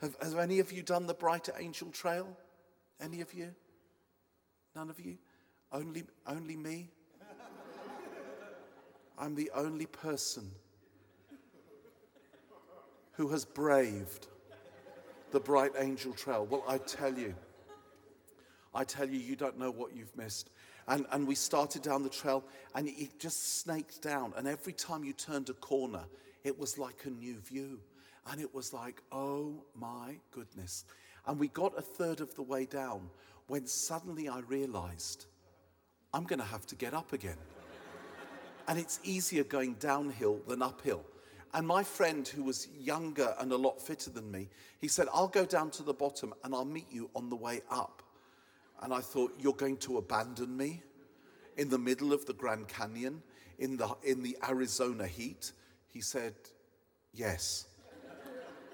Have, 0.00 0.16
have 0.22 0.38
any 0.38 0.58
of 0.58 0.72
you 0.72 0.82
done 0.82 1.06
the 1.06 1.14
Brighter 1.14 1.52
Angel 1.58 1.88
Trail? 1.90 2.28
Any 3.00 3.20
of 3.20 3.34
you? 3.34 3.54
None 4.74 4.90
of 4.90 5.00
you? 5.00 5.18
Only, 5.72 6.04
only 6.26 6.56
me? 6.56 6.90
I'm 9.18 9.34
the 9.34 9.50
only 9.54 9.86
person 9.86 10.50
who 13.12 13.28
has 13.28 13.44
braved 13.44 14.28
the 15.30 15.40
Bright 15.40 15.72
Angel 15.78 16.12
Trail. 16.12 16.46
Well, 16.48 16.64
I 16.68 16.78
tell 16.78 17.16
you, 17.16 17.34
I 18.74 18.84
tell 18.84 19.08
you, 19.08 19.18
you 19.18 19.36
don't 19.36 19.58
know 19.58 19.70
what 19.70 19.94
you've 19.94 20.16
missed. 20.16 20.50
And, 20.88 21.06
and 21.12 21.26
we 21.26 21.34
started 21.34 21.82
down 21.82 22.02
the 22.02 22.08
trail, 22.08 22.44
and 22.74 22.88
it 22.88 23.18
just 23.18 23.60
snaked 23.60 24.02
down. 24.02 24.32
And 24.36 24.48
every 24.48 24.72
time 24.72 25.04
you 25.04 25.12
turned 25.12 25.48
a 25.48 25.54
corner, 25.54 26.04
it 26.44 26.58
was 26.58 26.78
like 26.78 27.04
a 27.04 27.10
new 27.10 27.38
view. 27.38 27.80
And 28.30 28.40
it 28.40 28.54
was 28.54 28.72
like, 28.72 29.02
oh 29.10 29.64
my 29.74 30.16
goodness. 30.30 30.84
And 31.26 31.38
we 31.38 31.48
got 31.48 31.78
a 31.78 31.82
third 31.82 32.20
of 32.20 32.34
the 32.34 32.42
way 32.42 32.66
down 32.66 33.10
when 33.46 33.66
suddenly 33.66 34.28
I 34.28 34.40
realized 34.40 35.26
I'm 36.14 36.24
going 36.24 36.38
to 36.38 36.44
have 36.44 36.66
to 36.66 36.74
get 36.74 36.94
up 36.94 37.12
again. 37.12 37.38
and 38.68 38.78
it's 38.78 39.00
easier 39.02 39.44
going 39.44 39.74
downhill 39.74 40.40
than 40.46 40.62
uphill. 40.62 41.04
And 41.54 41.66
my 41.66 41.82
friend, 41.82 42.26
who 42.26 42.44
was 42.44 42.68
younger 42.78 43.34
and 43.38 43.52
a 43.52 43.56
lot 43.56 43.80
fitter 43.80 44.10
than 44.10 44.30
me, 44.30 44.48
he 44.80 44.88
said, 44.88 45.06
I'll 45.12 45.28
go 45.28 45.44
down 45.44 45.70
to 45.72 45.82
the 45.82 45.92
bottom 45.92 46.32
and 46.44 46.54
I'll 46.54 46.64
meet 46.64 46.90
you 46.90 47.10
on 47.14 47.28
the 47.28 47.36
way 47.36 47.60
up. 47.70 48.02
And 48.82 48.92
I 48.92 49.00
thought, 49.00 49.32
You're 49.38 49.52
going 49.54 49.78
to 49.78 49.98
abandon 49.98 50.56
me 50.56 50.82
in 51.56 51.68
the 51.68 51.78
middle 51.78 52.12
of 52.12 52.26
the 52.26 52.34
Grand 52.34 52.68
Canyon 52.68 53.22
in 53.58 53.76
the, 53.76 53.88
in 54.02 54.22
the 54.22 54.36
Arizona 54.46 55.06
heat? 55.06 55.52
He 55.88 56.00
said, 56.00 56.34
Yes. 57.14 57.66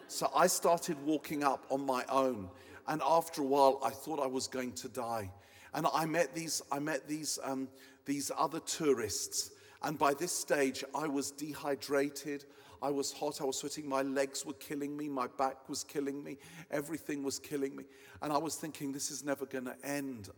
So 0.09 0.31
I 0.35 0.47
started 0.47 0.97
walking 1.05 1.45
up 1.45 1.67
on 1.71 1.85
my 1.85 2.05
own. 2.09 2.49
And 2.87 3.03
after 3.07 3.43
a 3.43 3.45
while, 3.45 3.79
I 3.85 3.91
thought 3.91 4.19
I 4.19 4.27
was 4.27 4.49
going 4.49 4.73
to 4.73 4.88
die. 4.88 5.31
And 5.75 5.87
I 5.93 6.07
met 6.07 6.35
these, 6.35 6.62
I 6.73 6.79
met 6.79 7.07
these, 7.07 7.38
um, 7.45 7.69
these 8.07 8.31
other 8.37 8.61
tourists. 8.61 9.50
And 9.83 9.99
by 9.99 10.15
this 10.15 10.33
stage, 10.33 10.83
I 10.95 11.07
was 11.07 11.31
dehydrated. 11.31 12.47
I 12.82 12.90
was 12.90 13.12
hot. 13.12 13.40
I 13.40 13.44
was 13.44 13.58
sweating. 13.58 13.88
My 13.88 14.02
legs 14.02 14.44
were 14.47 14.54
killing 14.54 14.97
me. 14.97 15.08
My 15.08 15.26
back 15.26 15.68
was 15.68 15.85
killing 15.85 16.23
me. 16.23 16.38
Everything 16.70 17.23
was 17.23 17.38
killing 17.38 17.75
me. 17.75 17.85
And 18.23 18.32
I 18.32 18.38
was 18.38 18.56
thinking, 18.56 18.92
this 18.92 19.11
is 19.11 19.25
never 19.25 19.47
going 19.47 19.64
to 19.64 19.76
end. 19.85 20.28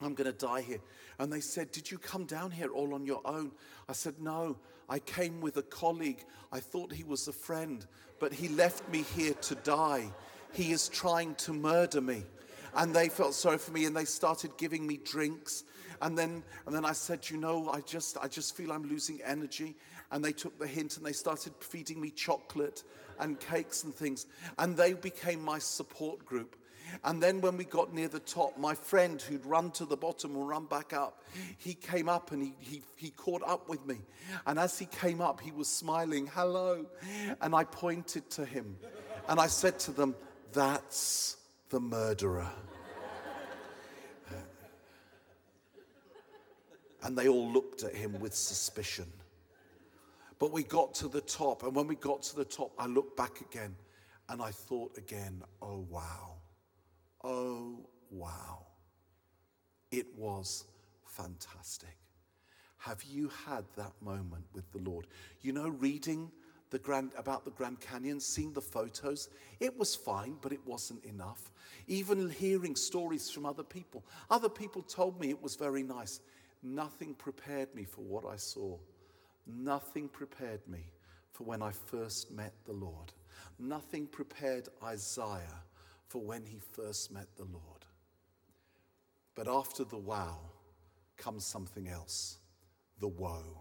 I'm 0.00 0.14
going 0.14 0.30
to 0.30 0.36
die 0.36 0.60
here. 0.60 0.80
And 1.18 1.32
they 1.32 1.40
said, 1.40 1.70
Did 1.72 1.90
you 1.90 1.98
come 1.98 2.24
down 2.24 2.50
here 2.50 2.68
all 2.68 2.94
on 2.94 3.06
your 3.06 3.20
own? 3.24 3.52
I 3.88 3.92
said, 3.92 4.14
No, 4.20 4.56
I 4.88 4.98
came 4.98 5.40
with 5.40 5.56
a 5.56 5.62
colleague. 5.62 6.24
I 6.52 6.60
thought 6.60 6.92
he 6.92 7.04
was 7.04 7.28
a 7.28 7.32
friend, 7.32 7.84
but 8.18 8.32
he 8.32 8.48
left 8.48 8.88
me 8.90 9.02
here 9.14 9.34
to 9.34 9.54
die. 9.56 10.10
He 10.52 10.72
is 10.72 10.88
trying 10.88 11.34
to 11.36 11.52
murder 11.52 12.00
me. 12.00 12.24
And 12.76 12.94
they 12.94 13.08
felt 13.08 13.34
sorry 13.34 13.58
for 13.58 13.70
me 13.70 13.84
and 13.84 13.96
they 13.96 14.04
started 14.04 14.56
giving 14.56 14.86
me 14.86 14.96
drinks. 14.96 15.64
And 16.02 16.18
then, 16.18 16.42
and 16.66 16.74
then 16.74 16.84
I 16.84 16.92
said, 16.92 17.30
You 17.30 17.36
know, 17.36 17.70
I 17.70 17.80
just, 17.80 18.18
I 18.20 18.28
just 18.28 18.56
feel 18.56 18.72
I'm 18.72 18.88
losing 18.88 19.20
energy. 19.22 19.76
And 20.14 20.24
they 20.24 20.32
took 20.32 20.56
the 20.60 20.66
hint 20.66 20.96
and 20.96 21.04
they 21.04 21.12
started 21.12 21.52
feeding 21.58 22.00
me 22.00 22.08
chocolate 22.08 22.84
and 23.18 23.38
cakes 23.40 23.82
and 23.82 23.92
things. 23.92 24.26
And 24.58 24.76
they 24.76 24.92
became 24.92 25.42
my 25.42 25.58
support 25.58 26.24
group. 26.24 26.54
And 27.02 27.20
then 27.20 27.40
when 27.40 27.56
we 27.56 27.64
got 27.64 27.92
near 27.92 28.06
the 28.06 28.20
top, 28.20 28.56
my 28.56 28.76
friend 28.76 29.20
who'd 29.20 29.44
run 29.44 29.72
to 29.72 29.84
the 29.84 29.96
bottom 29.96 30.36
and 30.36 30.48
run 30.48 30.66
back 30.66 30.92
up, 30.92 31.24
he 31.58 31.74
came 31.74 32.08
up 32.08 32.30
and 32.30 32.40
he, 32.40 32.54
he, 32.60 32.82
he 32.94 33.10
caught 33.10 33.42
up 33.44 33.68
with 33.68 33.84
me. 33.84 33.96
And 34.46 34.56
as 34.56 34.78
he 34.78 34.86
came 34.86 35.20
up, 35.20 35.40
he 35.40 35.50
was 35.50 35.66
smiling, 35.68 36.28
hello. 36.32 36.86
And 37.40 37.52
I 37.52 37.64
pointed 37.64 38.30
to 38.30 38.44
him 38.44 38.76
and 39.28 39.40
I 39.40 39.48
said 39.48 39.80
to 39.80 39.90
them, 39.90 40.14
that's 40.52 41.38
the 41.70 41.80
murderer. 41.80 42.52
and 47.02 47.18
they 47.18 47.26
all 47.26 47.50
looked 47.50 47.82
at 47.82 47.96
him 47.96 48.20
with 48.20 48.32
suspicion. 48.32 49.06
But 50.38 50.52
we 50.52 50.62
got 50.62 50.94
to 50.96 51.08
the 51.08 51.20
top, 51.20 51.62
and 51.62 51.74
when 51.74 51.86
we 51.86 51.94
got 51.96 52.22
to 52.24 52.36
the 52.36 52.44
top, 52.44 52.72
I 52.78 52.86
looked 52.86 53.16
back 53.16 53.40
again 53.40 53.74
and 54.28 54.42
I 54.42 54.50
thought 54.50 54.96
again, 54.96 55.42
oh 55.62 55.86
wow. 55.88 56.34
Oh, 57.22 57.88
wow. 58.10 58.66
It 59.90 60.06
was 60.16 60.64
fantastic. 61.06 61.96
Have 62.78 63.02
you 63.04 63.30
had 63.46 63.64
that 63.76 63.92
moment 64.02 64.44
with 64.52 64.70
the 64.72 64.78
Lord? 64.78 65.06
You 65.40 65.52
know, 65.52 65.68
reading 65.68 66.30
the 66.70 66.78
Grand, 66.78 67.12
about 67.16 67.44
the 67.44 67.50
Grand 67.50 67.80
Canyon, 67.80 68.20
seeing 68.20 68.52
the 68.52 68.60
photos, 68.60 69.30
it 69.60 69.78
was 69.78 69.94
fine, 69.94 70.36
but 70.42 70.52
it 70.52 70.60
wasn't 70.66 71.02
enough. 71.04 71.50
Even 71.86 72.28
hearing 72.28 72.76
stories 72.76 73.30
from 73.30 73.46
other 73.46 73.62
people. 73.62 74.04
Other 74.28 74.50
people 74.50 74.82
told 74.82 75.18
me 75.18 75.30
it 75.30 75.42
was 75.42 75.56
very 75.56 75.82
nice. 75.82 76.20
Nothing 76.62 77.14
prepared 77.14 77.74
me 77.74 77.84
for 77.84 78.02
what 78.02 78.26
I 78.26 78.36
saw. 78.36 78.76
Nothing 79.46 80.08
prepared 80.08 80.66
me 80.68 80.90
for 81.32 81.44
when 81.44 81.62
I 81.62 81.70
first 81.70 82.30
met 82.30 82.54
the 82.64 82.72
Lord. 82.72 83.12
Nothing 83.58 84.06
prepared 84.06 84.68
Isaiah 84.82 85.62
for 86.08 86.20
when 86.20 86.44
he 86.46 86.60
first 86.72 87.12
met 87.12 87.28
the 87.36 87.44
Lord. 87.44 87.84
But 89.34 89.48
after 89.48 89.84
the 89.84 89.98
wow 89.98 90.38
comes 91.16 91.44
something 91.44 91.88
else 91.88 92.38
the 93.00 93.08
woe. 93.08 93.60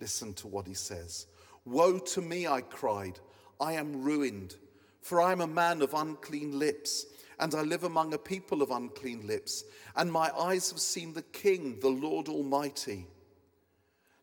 Listen 0.00 0.32
to 0.34 0.46
what 0.46 0.66
he 0.66 0.74
says 0.74 1.26
Woe 1.64 1.98
to 1.98 2.22
me, 2.22 2.46
I 2.46 2.62
cried. 2.62 3.20
I 3.60 3.72
am 3.72 4.02
ruined, 4.02 4.54
for 5.02 5.20
I 5.20 5.32
am 5.32 5.40
a 5.40 5.46
man 5.46 5.82
of 5.82 5.92
unclean 5.92 6.58
lips, 6.58 7.06
and 7.40 7.54
I 7.54 7.62
live 7.62 7.84
among 7.84 8.14
a 8.14 8.18
people 8.18 8.62
of 8.62 8.70
unclean 8.70 9.26
lips, 9.26 9.64
and 9.96 10.10
my 10.10 10.30
eyes 10.38 10.70
have 10.70 10.80
seen 10.80 11.12
the 11.12 11.22
King, 11.22 11.78
the 11.80 11.88
Lord 11.88 12.28
Almighty. 12.28 13.06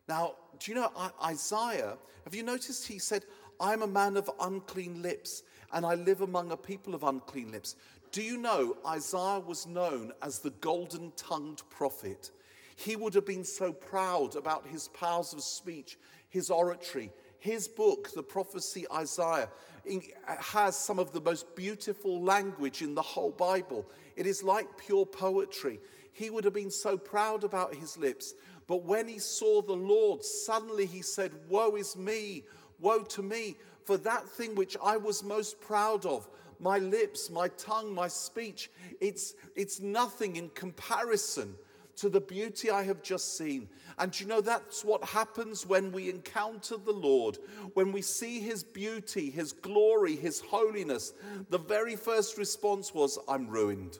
Now, 0.08 0.34
do 0.58 0.70
you 0.70 0.74
know 0.74 0.90
Isaiah? 1.22 1.96
Have 2.24 2.34
you 2.34 2.42
noticed 2.42 2.86
he 2.86 2.98
said, 2.98 3.24
I'm 3.60 3.82
a 3.82 3.86
man 3.86 4.16
of 4.16 4.30
unclean 4.40 5.02
lips, 5.02 5.42
and 5.72 5.86
I 5.86 5.94
live 5.94 6.20
among 6.20 6.52
a 6.52 6.56
people 6.56 6.94
of 6.94 7.04
unclean 7.04 7.52
lips. 7.52 7.76
Do 8.12 8.22
you 8.22 8.36
know 8.36 8.76
Isaiah 8.86 9.40
was 9.40 9.66
known 9.66 10.12
as 10.22 10.38
the 10.38 10.50
golden 10.50 11.12
tongued 11.16 11.62
prophet? 11.70 12.30
He 12.76 12.96
would 12.96 13.14
have 13.14 13.26
been 13.26 13.44
so 13.44 13.72
proud 13.72 14.36
about 14.36 14.66
his 14.66 14.88
powers 14.88 15.32
of 15.32 15.42
speech, 15.42 15.98
his 16.28 16.50
oratory. 16.50 17.10
His 17.38 17.68
book, 17.68 18.10
the 18.14 18.22
prophecy 18.22 18.86
Isaiah, 18.92 19.48
has 20.24 20.76
some 20.76 20.98
of 20.98 21.12
the 21.12 21.20
most 21.20 21.54
beautiful 21.54 22.20
language 22.22 22.82
in 22.82 22.94
the 22.94 23.02
whole 23.02 23.30
Bible. 23.30 23.86
It 24.16 24.26
is 24.26 24.42
like 24.42 24.78
pure 24.78 25.06
poetry. 25.06 25.78
He 26.12 26.30
would 26.30 26.44
have 26.44 26.54
been 26.54 26.70
so 26.70 26.96
proud 26.96 27.44
about 27.44 27.74
his 27.74 27.96
lips. 27.96 28.34
But 28.66 28.84
when 28.84 29.06
he 29.06 29.18
saw 29.18 29.62
the 29.62 29.76
Lord, 29.76 30.24
suddenly 30.24 30.86
he 30.86 31.02
said, 31.02 31.32
Woe 31.48 31.76
is 31.76 31.96
me, 31.96 32.44
woe 32.80 33.02
to 33.02 33.22
me, 33.22 33.56
for 33.84 33.96
that 33.98 34.28
thing 34.28 34.54
which 34.54 34.76
I 34.82 34.96
was 34.96 35.22
most 35.22 35.60
proud 35.60 36.04
of, 36.04 36.28
my 36.58 36.78
lips, 36.78 37.30
my 37.30 37.48
tongue, 37.48 37.94
my 37.94 38.08
speech, 38.08 38.70
it's, 39.00 39.34
it's 39.54 39.80
nothing 39.80 40.36
in 40.36 40.48
comparison 40.50 41.54
to 41.96 42.08
the 42.08 42.20
beauty 42.20 42.70
I 42.70 42.82
have 42.82 43.02
just 43.02 43.38
seen. 43.38 43.68
And 43.98 44.18
you 44.18 44.26
know, 44.26 44.40
that's 44.40 44.84
what 44.84 45.02
happens 45.04 45.66
when 45.66 45.92
we 45.92 46.10
encounter 46.10 46.76
the 46.76 46.92
Lord, 46.92 47.38
when 47.74 47.92
we 47.92 48.02
see 48.02 48.40
His 48.40 48.62
beauty, 48.62 49.30
His 49.30 49.52
glory, 49.52 50.16
His 50.16 50.40
holiness. 50.40 51.14
The 51.50 51.58
very 51.58 51.96
first 51.96 52.36
response 52.36 52.92
was, 52.92 53.18
I'm 53.28 53.48
ruined. 53.48 53.98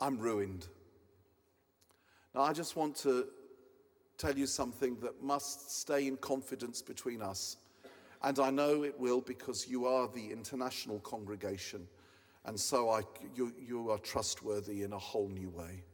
I'm 0.00 0.18
ruined. 0.18 0.66
Now, 2.34 2.42
I 2.42 2.52
just 2.52 2.76
want 2.76 2.96
to 2.96 3.26
tell 4.20 4.36
you 4.36 4.46
something 4.46 4.98
that 5.00 5.22
must 5.22 5.80
stay 5.80 6.06
in 6.06 6.16
confidence 6.18 6.82
between 6.82 7.22
us. 7.22 7.56
And 8.22 8.38
I 8.38 8.50
know 8.50 8.84
it 8.84 8.98
will 9.00 9.22
because 9.22 9.66
you 9.66 9.86
are 9.86 10.08
the 10.08 10.30
international 10.30 10.98
congregation. 11.00 11.86
And 12.44 12.60
so 12.60 12.90
I, 12.90 13.00
you, 13.34 13.52
you 13.58 13.90
are 13.90 13.98
trustworthy 13.98 14.82
in 14.82 14.92
a 14.92 14.98
whole 14.98 15.28
new 15.28 15.48
way. 15.48 15.84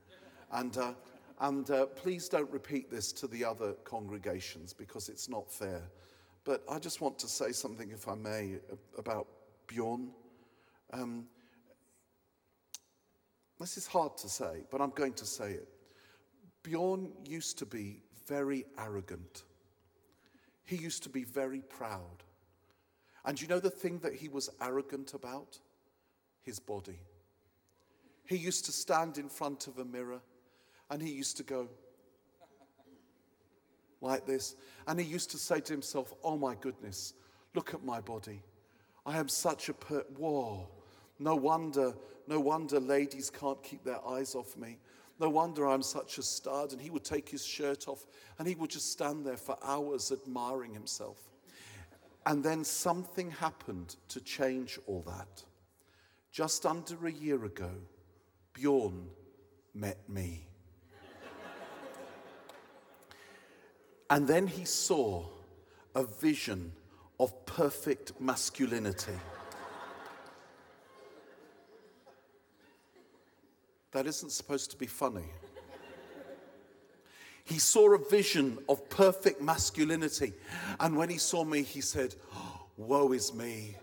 And, 0.50 0.76
uh, 0.76 0.95
and 1.40 1.71
uh, 1.71 1.87
please 1.87 2.28
don't 2.28 2.50
repeat 2.50 2.90
this 2.90 3.12
to 3.12 3.28
the 3.28 3.45
other 3.45 3.75
congregations 3.85 4.73
because 4.73 5.09
it's 5.09 5.28
not 5.28 5.50
fair. 5.52 5.83
But 6.45 6.64
I 6.68 6.80
just 6.80 7.00
want 7.00 7.18
to 7.21 7.28
say 7.28 7.52
something, 7.52 7.90
if 7.90 8.09
I 8.09 8.14
may, 8.14 8.56
about 8.99 9.28
Bjorn. 9.68 10.11
Um, 10.92 11.26
this 13.61 13.76
is 13.76 13.87
hard 13.87 14.16
to 14.18 14.28
say, 14.28 14.64
but 14.71 14.80
I'm 14.80 14.90
going 14.90 15.14
to 15.14 15.26
say 15.26 15.52
it. 15.52 15.68
Bjorn 16.62 17.12
used 17.25 17.59
to 17.59 17.66
be 17.66 18.02
very 18.26 18.64
arrogant. 18.78 19.45
He 20.64 20.76
used 20.76 21.02
to 21.04 21.09
be 21.09 21.25
very 21.25 21.61
proud. 21.61 22.25
And 23.25 23.40
you 23.40 23.49
know 23.49 23.61
the 23.61 23.71
thing 23.71 23.99
that 24.00 24.14
he 24.14 24.28
was 24.28 24.50
arrogant 24.61 25.14
about? 25.14 25.59
His 26.42 26.61
body. 26.61 27.00
He 28.26 28.37
used 28.37 28.64
to 28.66 28.73
stand 28.73 29.18
in 29.18 29.28
front 29.28 29.66
of 29.66 29.78
a 29.78 29.85
mirror 29.85 30.21
and 30.90 31.02
he 31.02 31.11
used 31.11 31.37
to 31.38 31.42
go 31.42 31.68
like 34.00 34.26
this. 34.26 34.56
And 34.87 34.99
he 35.00 35.06
used 35.06 35.30
to 35.30 35.38
say 35.38 35.61
to 35.61 35.73
himself, 35.73 36.12
Oh 36.23 36.37
my 36.37 36.54
goodness, 36.54 37.14
look 37.54 37.75
at 37.75 37.85
my 37.85 38.00
body. 38.00 38.42
I 39.04 39.18
am 39.18 39.28
such 39.28 39.68
a 39.68 39.75
per- 39.75 40.04
whoa. 40.16 40.68
No 41.18 41.35
wonder, 41.35 41.95
no 42.26 42.40
wonder 42.40 42.78
ladies 42.78 43.30
can't 43.30 43.62
keep 43.62 43.85
their 43.85 44.04
eyes 44.06 44.35
off 44.35 44.56
me. 44.56 44.78
No 45.18 45.28
wonder 45.30 45.66
I'm 45.66 45.82
such 45.82 46.18
a 46.18 46.23
stud. 46.23 46.73
And 46.73 46.80
he 46.80 46.90
would 46.90 47.04
take 47.04 47.28
his 47.28 47.44
shirt 47.44 47.88
off 47.88 48.06
and 48.38 48.46
he 48.46 48.54
would 48.54 48.70
just 48.70 48.92
stand 48.92 49.25
there 49.25 49.37
for 49.37 49.56
hours 49.62 50.12
admiring 50.12 50.75
himself. 50.75 51.18
And 52.26 52.42
then 52.42 52.64
something 52.64 53.30
happened 53.30 53.96
to 54.08 54.20
change 54.20 54.78
all 54.87 55.02
that. 55.06 55.44
Just 56.32 56.66
under 56.66 57.06
a 57.06 57.12
year 57.12 57.44
ago, 57.44 57.70
Bjorn 58.52 59.08
met 59.75 60.08
me. 60.08 60.46
and 64.11 64.26
then 64.26 64.46
he 64.46 64.64
saw 64.64 65.25
a 65.94 66.02
vision 66.04 66.73
of 67.18 67.46
perfect 67.46 68.20
masculinity. 68.20 69.18
That 73.97 74.07
isn't 74.07 74.29
supposed 74.29 74.71
to 74.73 74.76
be 74.76 74.85
funny. 74.85 75.25
He 77.45 77.59
saw 77.59 77.95
a 77.95 77.99
vision 78.11 78.59
of 78.69 78.91
perfect 78.91 79.41
masculinity. 79.41 80.35
And 80.79 80.99
when 80.99 81.09
he 81.09 81.17
saw 81.17 81.45
me, 81.45 81.62
he 81.62 81.81
said, 81.81 82.15
oh, 82.35 82.67
Woe 82.76 83.12
is 83.12 83.33
me, 83.33 83.75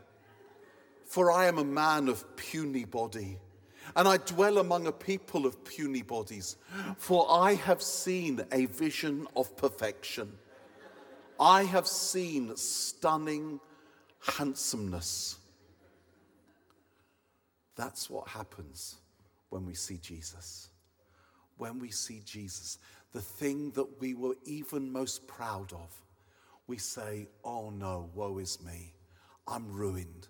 for 1.06 1.32
I 1.32 1.48
am 1.48 1.58
a 1.58 1.64
man 1.64 2.10
of 2.10 2.36
puny 2.36 2.86
body, 2.86 3.40
and 3.96 4.08
I 4.08 4.18
dwell 4.18 4.60
among 4.60 4.86
a 4.86 4.92
people 4.92 5.48
of 5.48 5.66
puny 5.66 6.04
bodies, 6.04 6.58
for 6.98 7.26
I 7.28 7.56
have 7.56 7.82
seen 7.82 8.40
a 8.52 8.68
vision 8.68 9.26
of 9.36 9.58
perfection. 9.58 10.32
I 11.40 11.64
have 11.64 11.88
seen 11.88 12.56
stunning 12.56 13.60
handsomeness. 14.20 15.40
That's 17.76 18.12
what 18.12 18.28
happens 18.28 18.98
when 19.54 19.66
we 19.68 19.76
see 19.76 19.98
Jesus. 19.98 20.70
when 21.58 21.80
we 21.80 21.92
see 21.92 22.22
Jesus, 22.26 22.80
the 23.14 23.22
thing 23.22 23.72
that 23.72 24.02
we 24.02 24.16
were 24.16 24.36
even 24.46 24.92
most 24.92 25.28
proud 25.28 25.72
of, 25.74 25.92
we 26.68 26.78
say, 26.78 27.28
Oh 27.46 27.70
no, 27.70 28.10
woe 28.16 28.40
is 28.40 28.60
me. 28.64 28.96
I'm 29.48 29.72
ruined. 29.72 30.28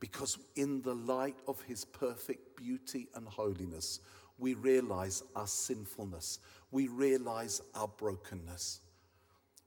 Because 0.00 0.38
in 0.56 0.82
the 0.82 0.94
light 0.94 1.36
of 1.48 1.60
his 1.62 1.84
perfect 1.84 2.56
beauty 2.56 3.08
and 3.14 3.26
holiness, 3.26 4.00
we 4.38 4.54
realize 4.54 5.22
our 5.34 5.46
sinfulness, 5.46 6.40
we 6.70 6.88
realize 6.88 7.62
our 7.74 7.88
brokenness. 7.88 8.80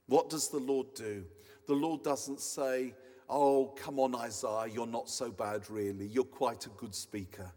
What 0.07 0.29
does 0.29 0.49
the 0.49 0.59
Lord 0.59 0.93
do? 0.95 1.25
The 1.67 1.73
Lord 1.73 2.03
doesn't 2.03 2.41
say, 2.41 2.93
Oh, 3.29 3.73
come 3.77 3.99
on, 3.99 4.15
Isaiah, 4.15 4.67
you're 4.71 4.87
not 4.87 5.09
so 5.09 5.31
bad, 5.31 5.69
really. 5.69 6.07
You're 6.07 6.23
quite 6.23 6.67
a 6.67 6.69
good 6.69 6.95
speaker. 6.95 7.51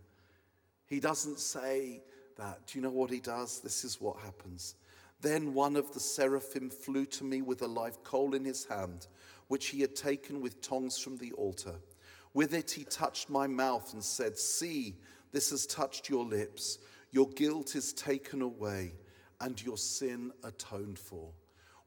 He 0.92 1.00
doesn't 1.00 1.38
say 1.38 2.02
that. 2.36 2.66
Do 2.66 2.78
you 2.78 2.82
know 2.82 2.90
what 2.90 3.10
he 3.10 3.18
does? 3.18 3.60
This 3.60 3.82
is 3.82 3.98
what 3.98 4.18
happens. 4.18 4.74
Then 5.22 5.54
one 5.54 5.74
of 5.74 5.90
the 5.94 6.00
seraphim 6.00 6.68
flew 6.68 7.06
to 7.06 7.24
me 7.24 7.40
with 7.40 7.62
a 7.62 7.66
live 7.66 8.04
coal 8.04 8.34
in 8.34 8.44
his 8.44 8.66
hand, 8.66 9.06
which 9.48 9.68
he 9.68 9.80
had 9.80 9.96
taken 9.96 10.42
with 10.42 10.60
tongs 10.60 10.98
from 10.98 11.16
the 11.16 11.32
altar. 11.32 11.76
With 12.34 12.52
it 12.52 12.72
he 12.72 12.84
touched 12.84 13.30
my 13.30 13.46
mouth 13.46 13.94
and 13.94 14.04
said, 14.04 14.36
See, 14.36 14.96
this 15.32 15.48
has 15.48 15.64
touched 15.64 16.10
your 16.10 16.26
lips. 16.26 16.76
Your 17.10 17.30
guilt 17.30 17.74
is 17.74 17.94
taken 17.94 18.42
away 18.42 18.92
and 19.40 19.64
your 19.64 19.78
sin 19.78 20.30
atoned 20.44 20.98
for. 20.98 21.30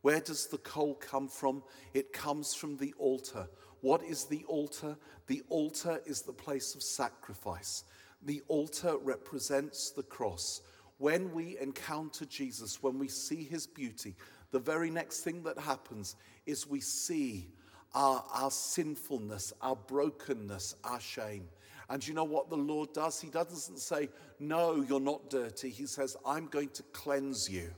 Where 0.02 0.20
does 0.20 0.48
the 0.48 0.58
coal 0.58 0.96
come 0.96 1.28
from? 1.28 1.62
It 1.94 2.12
comes 2.12 2.56
from 2.56 2.78
the 2.78 2.96
altar. 2.98 3.50
What 3.82 4.04
is 4.04 4.26
the 4.26 4.46
altar? 4.46 4.98
The 5.28 5.44
altar 5.50 6.02
is 6.08 6.24
the 6.24 6.34
place 6.34 6.74
of 6.74 6.82
sacrifice. 6.82 7.84
The 8.26 8.42
altar 8.48 8.98
represents 8.98 9.92
the 9.92 10.04
cross. 10.04 10.62
When 10.98 11.34
we 11.34 11.58
encounter 11.60 12.26
Jesus, 12.26 12.82
when 12.82 12.98
we 12.98 13.08
see 13.08 13.44
his 13.44 13.68
beauty, 13.68 14.16
the 14.52 14.60
very 14.60 14.90
next 14.90 15.22
thing 15.22 15.44
that 15.44 15.58
happens 15.58 16.16
is 16.46 16.68
we 16.68 16.80
see 16.80 17.50
our, 17.94 18.24
our 18.34 18.52
sinfulness, 18.52 19.54
our 19.62 19.76
brokenness, 19.76 20.76
our 20.84 21.00
shame. 21.00 21.48
And 21.90 22.06
you 22.06 22.14
know 22.14 22.24
what 22.24 22.50
the 22.50 22.58
Lord 22.58 22.94
does? 22.94 23.22
He 23.22 23.30
doesn't 23.30 23.80
say, 23.80 24.10
No, 24.40 24.82
you're 24.88 25.00
not 25.00 25.30
dirty. 25.30 25.70
He 25.70 25.86
says, 25.86 26.18
I'm 26.26 26.48
going 26.48 26.70
to 26.70 26.84
cleanse 26.94 27.50
you. 27.50 27.70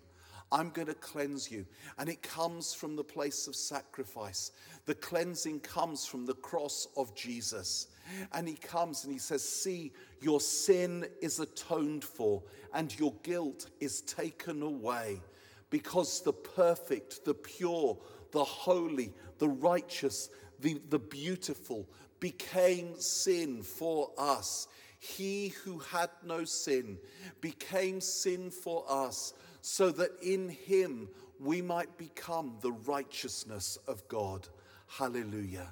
I'm 0.52 0.70
going 0.70 0.88
to 0.88 0.94
cleanse 0.94 1.52
you. 1.52 1.66
And 1.98 2.08
it 2.08 2.22
comes 2.22 2.74
from 2.74 2.96
the 2.96 3.04
place 3.04 3.48
of 3.48 3.56
sacrifice. 3.56 4.52
The 4.86 4.96
cleansing 4.96 5.60
comes 5.60 6.06
from 6.06 6.26
the 6.26 6.36
cross 6.36 6.88
of 6.96 7.14
Jesus. 7.16 7.88
And 8.32 8.48
he 8.48 8.56
comes 8.56 9.04
and 9.04 9.14
he 9.14 9.20
says, 9.20 9.48
See, 9.48 9.92
your 10.22 10.40
sin 10.40 11.06
is 11.22 11.40
atoned 11.40 12.04
for, 12.04 12.44
and 12.74 12.98
your 13.00 13.14
guilt 13.24 13.70
is 13.80 14.02
taken 14.02 14.62
away. 14.62 15.22
Because 15.70 16.22
the 16.22 16.34
perfect, 16.34 17.26
the 17.26 17.34
pure, 17.34 17.98
the 18.32 18.44
holy, 18.44 19.14
the 19.38 19.50
righteous, 19.50 20.30
the, 20.60 20.80
the 20.90 21.00
beautiful 21.00 21.88
became 22.20 23.00
sin 23.00 23.62
for 23.62 24.12
us. 24.18 24.68
He 25.00 25.50
who 25.64 25.80
had 25.80 26.10
no 26.26 26.44
sin 26.44 26.98
became 27.42 28.02
sin 28.02 28.50
for 28.50 28.84
us 28.90 29.34
so 29.62 29.92
that 29.92 30.12
in 30.22 30.50
him 30.50 31.10
we 31.40 31.62
might 31.62 31.98
become 31.98 32.58
the 32.62 32.72
righteousness 32.72 33.78
of 33.88 34.08
God. 34.08 34.48
Hallelujah. 34.88 35.70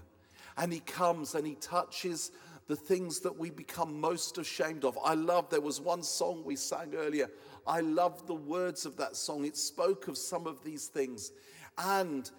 And 0.58 0.72
he 0.72 0.80
comes 0.80 1.36
and 1.36 1.46
he 1.46 1.56
touches 1.56 2.32
the 2.68 2.76
things 2.76 3.20
that 3.20 3.38
we 3.38 3.50
become 3.50 4.00
most 4.00 4.38
ashamed 4.38 4.86
of. 4.86 4.98
I 5.04 5.14
love, 5.14 5.50
there 5.50 5.62
was 5.62 5.80
one 5.80 6.02
song 6.02 6.44
we 6.44 6.56
sang 6.56 6.94
earlier. 6.96 7.30
I 7.68 7.82
love 7.82 8.26
the 8.28 8.36
words 8.36 8.86
of 8.86 8.98
that 8.98 9.16
song. 9.16 9.46
It 9.46 9.58
spoke 9.58 10.08
of 10.08 10.18
some 10.18 10.48
of 10.48 10.64
these 10.64 10.88
things. 10.88 11.32
And 11.78 12.30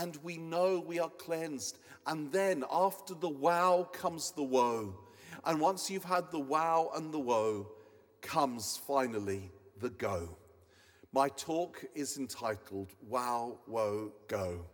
and 0.00 0.18
we 0.22 0.36
know 0.36 0.80
we 0.84 0.98
are 0.98 1.10
cleansed. 1.10 1.78
And 2.06 2.32
then 2.32 2.64
after 2.70 3.14
the 3.14 3.28
wow 3.28 3.88
comes 3.92 4.32
the 4.32 4.42
woe. 4.42 4.94
And 5.44 5.60
once 5.60 5.90
you've 5.90 6.04
had 6.04 6.30
the 6.30 6.40
wow 6.40 6.90
and 6.94 7.12
the 7.12 7.18
woe, 7.18 7.68
comes 8.20 8.80
finally 8.86 9.50
the 9.78 9.90
go. 9.90 10.28
My 11.12 11.28
talk 11.28 11.84
is 11.94 12.18
entitled 12.18 12.92
Wow, 13.08 13.58
Woe, 13.66 14.12
Go. 14.28 14.66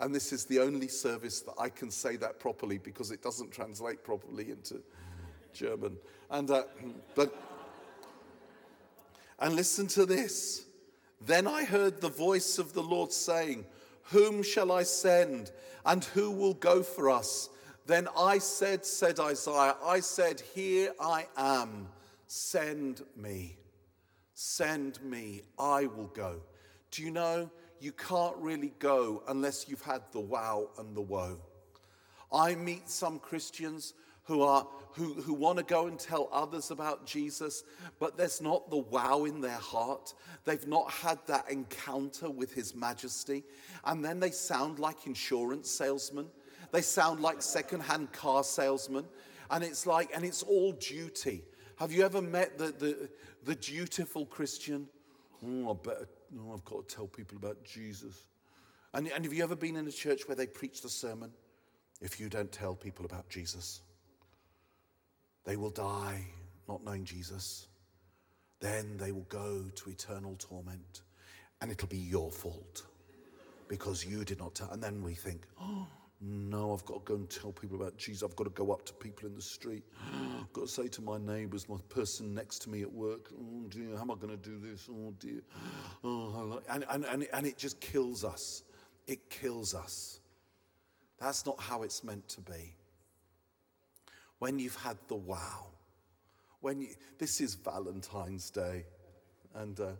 And 0.00 0.14
this 0.14 0.32
is 0.32 0.44
the 0.44 0.60
only 0.60 0.88
service 0.88 1.40
that 1.42 1.54
I 1.58 1.68
can 1.68 1.90
say 1.90 2.16
that 2.16 2.38
properly 2.38 2.78
because 2.78 3.10
it 3.10 3.22
doesn't 3.22 3.52
translate 3.52 4.02
properly 4.02 4.50
into 4.50 4.82
German. 5.52 5.96
And, 6.30 6.50
uh, 6.50 6.64
but, 7.14 7.34
and 9.38 9.54
listen 9.54 9.86
to 9.88 10.04
this. 10.04 10.66
Then 11.20 11.46
I 11.46 11.64
heard 11.64 12.00
the 12.00 12.08
voice 12.08 12.58
of 12.58 12.72
the 12.72 12.82
Lord 12.82 13.12
saying, 13.12 13.64
Whom 14.10 14.42
shall 14.42 14.72
I 14.72 14.82
send? 14.82 15.52
And 15.86 16.04
who 16.04 16.30
will 16.30 16.54
go 16.54 16.82
for 16.82 17.08
us? 17.08 17.48
Then 17.86 18.08
I 18.16 18.38
said, 18.38 18.84
said 18.84 19.20
Isaiah, 19.20 19.76
I 19.84 20.00
said, 20.00 20.42
Here 20.54 20.92
I 21.00 21.26
am, 21.36 21.88
send 22.26 23.02
me. 23.16 23.58
Send 24.34 25.02
me, 25.02 25.42
I 25.58 25.86
will 25.86 26.10
go. 26.14 26.40
Do 26.90 27.02
you 27.02 27.10
know 27.10 27.50
you 27.84 27.92
can't 27.92 28.36
really 28.38 28.72
go 28.78 29.22
unless 29.28 29.68
you've 29.68 29.82
had 29.82 30.02
the 30.12 30.20
wow 30.20 30.70
and 30.78 30.96
the 30.96 31.02
woe? 31.02 31.38
I 32.32 32.54
meet 32.54 32.88
some 32.88 33.18
Christians 33.18 33.92
who 34.24 34.42
are 34.42 34.66
who, 34.92 35.12
who 35.14 35.34
want 35.34 35.58
to 35.58 35.64
go 35.64 35.86
and 35.88 35.98
tell 35.98 36.28
others 36.32 36.70
about 36.70 37.04
Jesus, 37.04 37.64
but 37.98 38.16
there's 38.16 38.40
not 38.40 38.70
the 38.70 38.78
wow 38.78 39.24
in 39.24 39.40
their 39.40 39.58
heart. 39.58 40.14
They've 40.44 40.66
not 40.66 40.90
had 40.90 41.18
that 41.26 41.50
encounter 41.50 42.30
with 42.30 42.54
his 42.54 42.76
majesty. 42.76 43.42
And 43.84 44.04
then 44.04 44.20
they 44.20 44.30
sound 44.30 44.78
like 44.78 45.06
insurance 45.06 45.68
salesmen. 45.68 46.26
They 46.70 46.80
sound 46.80 47.20
like 47.20 47.42
second-hand 47.42 48.12
car 48.12 48.44
salesmen. 48.44 49.04
And 49.50 49.64
it's 49.64 49.84
like, 49.84 50.10
and 50.14 50.24
it's 50.24 50.44
all 50.44 50.72
duty. 50.72 51.42
Have 51.76 51.90
you 51.90 52.04
ever 52.04 52.22
met 52.22 52.56
the, 52.56 52.66
the, 52.66 53.10
the 53.44 53.56
dutiful 53.56 54.26
Christian? 54.26 54.86
Oh, 55.44 55.72
I 55.72 55.74
better, 55.74 56.08
oh, 56.38 56.52
I've 56.52 56.64
got 56.64 56.88
to 56.88 56.94
tell 56.94 57.06
people 57.06 57.36
about 57.36 57.64
Jesus. 57.64 58.24
And, 58.92 59.08
and 59.08 59.24
have 59.24 59.32
you 59.32 59.42
ever 59.42 59.56
been 59.56 59.76
in 59.76 59.86
a 59.86 59.92
church 59.92 60.28
where 60.28 60.36
they 60.36 60.46
preach 60.46 60.82
the 60.82 60.88
sermon? 60.88 61.32
If 62.00 62.20
you 62.20 62.28
don't 62.28 62.50
tell 62.50 62.74
people 62.74 63.04
about 63.04 63.28
Jesus, 63.28 63.80
they 65.44 65.56
will 65.56 65.70
die 65.70 66.26
not 66.68 66.84
knowing 66.84 67.04
Jesus. 67.04 67.68
Then 68.60 68.96
they 68.96 69.12
will 69.12 69.26
go 69.28 69.64
to 69.74 69.90
eternal 69.90 70.36
torment, 70.38 71.02
and 71.60 71.70
it'll 71.70 71.88
be 71.88 71.98
your 71.98 72.30
fault 72.30 72.84
because 73.68 74.04
you 74.04 74.24
did 74.24 74.38
not 74.38 74.54
tell. 74.54 74.70
And 74.70 74.82
then 74.82 75.02
we 75.02 75.14
think, 75.14 75.42
oh, 75.60 75.86
no, 76.26 76.72
I've 76.72 76.84
got 76.86 77.04
to 77.04 77.12
go 77.12 77.14
and 77.16 77.28
tell 77.28 77.52
people 77.52 77.76
about 77.76 77.98
Jesus. 77.98 78.22
I've 78.22 78.34
got 78.34 78.44
to 78.44 78.50
go 78.50 78.72
up 78.72 78.86
to 78.86 78.94
people 78.94 79.28
in 79.28 79.34
the 79.34 79.42
street. 79.42 79.84
I've 80.40 80.52
got 80.54 80.62
to 80.62 80.72
say 80.72 80.88
to 80.88 81.02
my 81.02 81.18
neighbors, 81.18 81.68
my 81.68 81.76
person 81.90 82.32
next 82.32 82.60
to 82.60 82.70
me 82.70 82.80
at 82.80 82.90
work, 82.90 83.30
oh 83.38 83.66
dear, 83.68 83.94
how 83.94 84.02
am 84.02 84.10
I 84.10 84.14
going 84.14 84.30
to 84.30 84.36
do 84.36 84.58
this? 84.58 84.88
Oh 84.90 85.12
dear. 85.18 85.42
Oh, 86.06 86.60
and, 86.68 86.84
and, 86.90 87.04
and, 87.06 87.26
and 87.32 87.46
it 87.46 87.56
just 87.56 87.80
kills 87.80 88.24
us. 88.24 88.62
It 89.06 89.30
kills 89.30 89.74
us. 89.74 90.20
That's 91.18 91.46
not 91.46 91.58
how 91.60 91.82
it's 91.82 92.04
meant 92.04 92.28
to 92.28 92.40
be. 92.40 92.74
When 94.38 94.58
you've 94.58 94.76
had 94.76 94.98
the 95.08 95.14
wow, 95.14 95.66
when 96.60 96.80
you, 96.80 96.88
this 97.18 97.40
is 97.40 97.54
Valentine's 97.54 98.50
Day, 98.50 98.84
and 99.54 99.78
uh, 99.80 99.92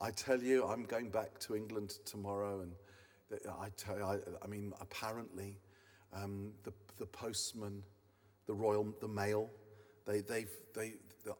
I 0.00 0.10
tell 0.10 0.42
you, 0.42 0.64
I'm 0.64 0.84
going 0.84 1.08
back 1.08 1.38
to 1.40 1.56
England 1.56 1.98
tomorrow, 2.04 2.60
and 2.60 2.72
I 3.32 3.68
tell 3.76 4.02
I, 4.02 4.18
I 4.42 4.46
mean, 4.46 4.72
apparently, 4.80 5.58
um, 6.14 6.52
the, 6.64 6.72
the 6.98 7.06
postman, 7.06 7.82
the 8.46 8.54
royal, 8.54 8.94
the 9.00 9.08
mail, 9.08 9.50
they, 10.06 10.20
they've, 10.20 10.50
they, 10.74 10.94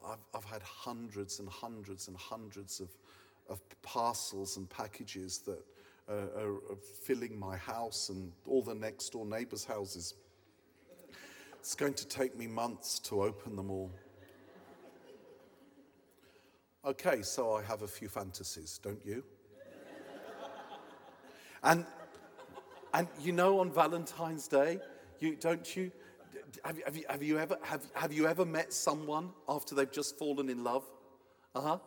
I've, 0.05 0.19
I've 0.33 0.45
had 0.45 0.61
hundreds 0.61 1.39
and 1.39 1.49
hundreds 1.49 2.07
and 2.07 2.15
hundreds 2.15 2.79
of, 2.79 2.89
of 3.49 3.61
parcels 3.81 4.57
and 4.57 4.69
packages 4.69 5.39
that 5.39 5.59
are, 6.07 6.29
are, 6.39 6.53
are 6.71 6.77
filling 7.03 7.39
my 7.39 7.57
house 7.57 8.09
and 8.09 8.31
all 8.47 8.61
the 8.61 8.75
next 8.75 9.09
door 9.09 9.25
neighbors' 9.25 9.65
houses. 9.65 10.13
It's 11.59 11.75
going 11.75 11.95
to 11.95 12.07
take 12.07 12.37
me 12.37 12.47
months 12.47 12.99
to 12.99 13.23
open 13.23 13.55
them 13.55 13.69
all. 13.69 13.91
Okay, 16.85 17.21
so 17.21 17.53
I 17.53 17.63
have 17.63 17.81
a 17.81 17.87
few 17.87 18.07
fantasies, 18.07 18.79
don't 18.81 19.05
you? 19.05 19.23
And, 21.63 21.85
and 22.93 23.07
you 23.21 23.31
know, 23.31 23.59
on 23.59 23.71
Valentine's 23.71 24.47
Day, 24.47 24.79
you, 25.19 25.35
don't 25.35 25.75
you? 25.75 25.91
Have, 26.63 26.79
have, 26.83 26.95
you, 26.95 27.03
have, 27.09 27.23
you 27.23 27.37
ever, 27.37 27.57
have, 27.61 27.85
have 27.93 28.13
you 28.13 28.27
ever 28.27 28.45
met 28.45 28.73
someone 28.73 29.31
after 29.47 29.75
they've 29.75 29.91
just 29.91 30.17
fallen 30.17 30.49
in 30.49 30.63
love? 30.63 30.83
Uh 31.53 31.61
huh. 31.61 31.77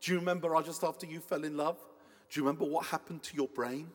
Do 0.00 0.12
you 0.12 0.18
remember 0.18 0.60
just 0.62 0.84
after 0.84 1.06
you 1.06 1.20
fell 1.20 1.44
in 1.44 1.56
love? 1.56 1.78
Do 2.30 2.40
you 2.40 2.46
remember 2.46 2.64
what 2.64 2.86
happened 2.86 3.22
to 3.24 3.36
your 3.36 3.48
brain? 3.48 3.88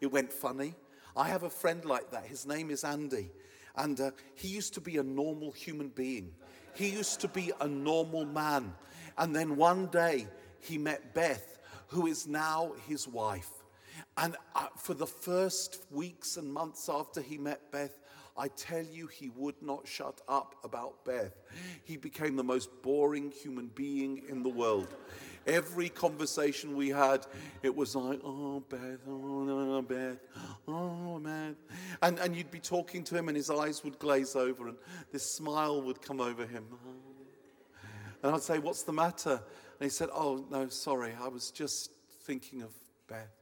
It 0.00 0.06
went 0.06 0.32
funny. 0.32 0.74
I 1.16 1.28
have 1.28 1.42
a 1.42 1.50
friend 1.50 1.84
like 1.84 2.10
that. 2.10 2.26
His 2.26 2.46
name 2.46 2.70
is 2.70 2.84
Andy. 2.84 3.30
And 3.76 4.00
uh, 4.00 4.10
he 4.34 4.48
used 4.48 4.74
to 4.74 4.80
be 4.80 4.98
a 4.98 5.02
normal 5.02 5.50
human 5.52 5.88
being. 5.88 6.32
He 6.74 6.88
used 6.88 7.20
to 7.20 7.28
be 7.28 7.52
a 7.60 7.66
normal 7.66 8.24
man. 8.24 8.72
And 9.18 9.34
then 9.34 9.56
one 9.56 9.86
day, 9.86 10.26
he 10.60 10.78
met 10.78 11.14
Beth, 11.14 11.58
who 11.88 12.06
is 12.06 12.26
now 12.26 12.72
his 12.88 13.08
wife. 13.08 13.50
And 14.16 14.36
uh, 14.54 14.66
for 14.76 14.94
the 14.94 15.06
first 15.06 15.84
weeks 15.90 16.36
and 16.36 16.52
months 16.52 16.88
after 16.88 17.20
he 17.20 17.38
met 17.38 17.72
Beth, 17.72 17.98
I 18.36 18.48
tell 18.48 18.84
you, 18.84 19.06
he 19.06 19.28
would 19.30 19.60
not 19.60 19.86
shut 19.86 20.20
up 20.28 20.54
about 20.64 21.04
Beth. 21.04 21.34
He 21.84 21.96
became 21.96 22.36
the 22.36 22.44
most 22.44 22.70
boring 22.82 23.30
human 23.30 23.66
being 23.74 24.22
in 24.28 24.42
the 24.42 24.48
world. 24.48 24.88
Every 25.46 25.88
conversation 25.88 26.76
we 26.76 26.88
had, 26.88 27.26
it 27.62 27.74
was 27.74 27.96
like, 27.96 28.20
oh, 28.24 28.60
Beth, 28.60 29.00
oh, 29.08 29.82
Beth, 29.82 30.18
oh, 30.68 31.18
man. 31.18 31.56
And, 32.02 32.18
and 32.18 32.36
you'd 32.36 32.50
be 32.50 32.60
talking 32.60 33.04
to 33.04 33.16
him, 33.16 33.28
and 33.28 33.36
his 33.36 33.50
eyes 33.50 33.82
would 33.84 33.98
glaze 33.98 34.36
over, 34.36 34.68
and 34.68 34.76
this 35.12 35.34
smile 35.34 35.82
would 35.82 36.00
come 36.00 36.20
over 36.20 36.46
him. 36.46 36.64
And 38.22 38.34
I'd 38.34 38.42
say, 38.42 38.58
What's 38.58 38.82
the 38.82 38.92
matter? 38.92 39.32
And 39.32 39.86
he 39.86 39.88
said, 39.88 40.08
Oh, 40.12 40.44
no, 40.50 40.68
sorry, 40.68 41.14
I 41.20 41.28
was 41.28 41.50
just 41.50 41.90
thinking 42.24 42.62
of 42.62 42.70
Beth. 43.08 43.39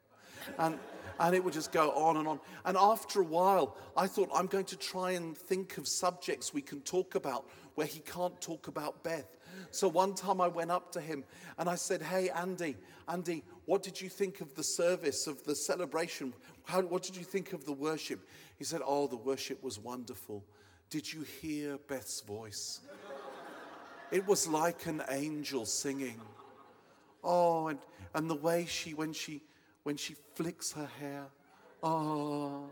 And, 0.59 0.79
and 1.21 1.35
it 1.35 1.43
would 1.43 1.55
just 1.55 1.73
go 1.73 1.91
on 1.93 2.17
and 2.17 2.29
on. 2.29 2.41
And 2.65 2.77
after 2.77 3.21
a 3.21 3.25
while, 3.25 3.77
I 3.97 4.07
thought, 4.07 4.31
I'm 4.35 4.47
going 4.47 4.67
to 4.67 4.77
try 4.77 5.13
and 5.13 5.37
think 5.37 5.79
of 5.79 5.89
subjects 5.89 6.55
we 6.55 6.63
can 6.63 6.81
talk 6.83 7.15
about 7.15 7.49
where 7.75 7.87
he 7.87 8.01
can't 8.01 8.41
talk 8.41 8.69
about 8.69 9.03
Beth. 9.03 9.37
So 9.71 9.89
one 9.89 10.15
time 10.15 10.41
I 10.41 10.49
went 10.49 10.71
up 10.71 10.93
to 10.93 11.01
him 11.01 11.25
and 11.59 11.69
I 11.69 11.75
said, 11.75 12.03
Hey, 12.03 12.31
Andy, 12.31 12.77
Andy, 13.09 13.43
what 13.67 13.83
did 13.83 14.01
you 14.01 14.09
think 14.09 14.41
of 14.41 14.55
the 14.55 14.63
service, 14.63 15.27
of 15.27 15.45
the 15.45 15.55
celebration? 15.55 16.33
How, 16.65 16.83
what 16.83 17.03
did 17.03 17.17
you 17.17 17.25
think 17.25 17.53
of 17.53 17.65
the 17.65 17.73
worship? 17.73 18.27
He 18.57 18.65
said, 18.65 18.81
Oh, 18.85 19.07
the 19.07 19.17
worship 19.17 19.63
was 19.63 19.79
wonderful. 19.79 20.45
Did 20.91 21.13
you 21.13 21.23
hear 21.41 21.79
Beth's 21.89 22.21
voice? 22.21 22.81
It 24.11 24.27
was 24.27 24.49
like 24.49 24.87
an 24.87 25.03
angel 25.11 25.67
singing. 25.67 26.19
Oh, 27.23 27.69
and, 27.69 27.79
and 28.15 28.31
the 28.31 28.35
way 28.35 28.65
she, 28.67 28.95
when 28.95 29.13
she, 29.13 29.43
when 29.89 29.97
she 29.97 30.15
flicks 30.35 30.71
her 30.73 30.87
hair, 31.01 31.25
oh. 31.83 32.69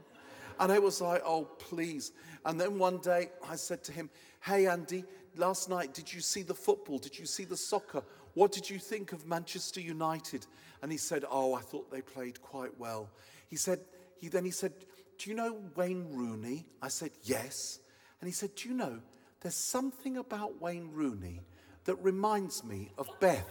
And 0.61 0.71
I 0.71 0.79
was 0.79 1.01
like, 1.01 1.23
oh, 1.25 1.45
please. 1.59 2.13
And 2.45 2.61
then 2.61 2.79
one 2.79 2.99
day 2.99 3.31
I 3.49 3.57
said 3.57 3.83
to 3.85 3.93
him, 3.93 4.11
hey, 4.43 4.67
Andy, 4.67 5.03
last 5.35 5.71
night, 5.71 5.95
did 5.95 6.13
you 6.13 6.21
see 6.21 6.43
the 6.43 6.53
football? 6.53 6.99
Did 6.99 7.19
you 7.19 7.25
see 7.25 7.47
the 7.47 7.57
soccer? 7.57 8.03
What 8.35 8.53
did 8.53 8.69
you 8.69 8.79
think 8.79 9.15
of 9.15 9.27
Manchester 9.27 9.81
United? 9.81 10.47
And 10.83 10.93
he 10.93 10.99
said, 10.99 11.25
Oh, 11.31 11.55
I 11.55 11.63
thought 11.63 11.91
they 11.91 12.03
played 12.03 12.43
quite 12.43 12.79
well. 12.79 13.09
He 13.49 13.57
said, 13.57 13.81
he 14.19 14.29
then 14.29 14.45
he 14.45 14.51
said, 14.51 14.75
Do 15.17 15.31
you 15.31 15.37
know 15.37 15.57
Wayne 15.75 16.07
Rooney? 16.11 16.67
I 16.83 16.89
said, 16.89 17.13
Yes. 17.23 17.81
And 18.21 18.29
he 18.29 18.35
said, 18.35 18.55
Do 18.57 18.69
you 18.69 18.75
know, 18.75 19.01
there's 19.41 19.57
something 19.57 20.19
about 20.19 20.61
Wayne 20.61 20.91
Rooney 20.93 21.41
that 21.87 21.95
reminds 22.03 22.63
me 22.63 22.91
of 22.99 23.09
Beth. 23.21 23.49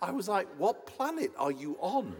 I 0.00 0.10
was 0.10 0.28
like, 0.28 0.46
What 0.58 0.86
planet 0.86 1.32
are 1.38 1.52
you 1.52 1.76
on? 1.80 2.14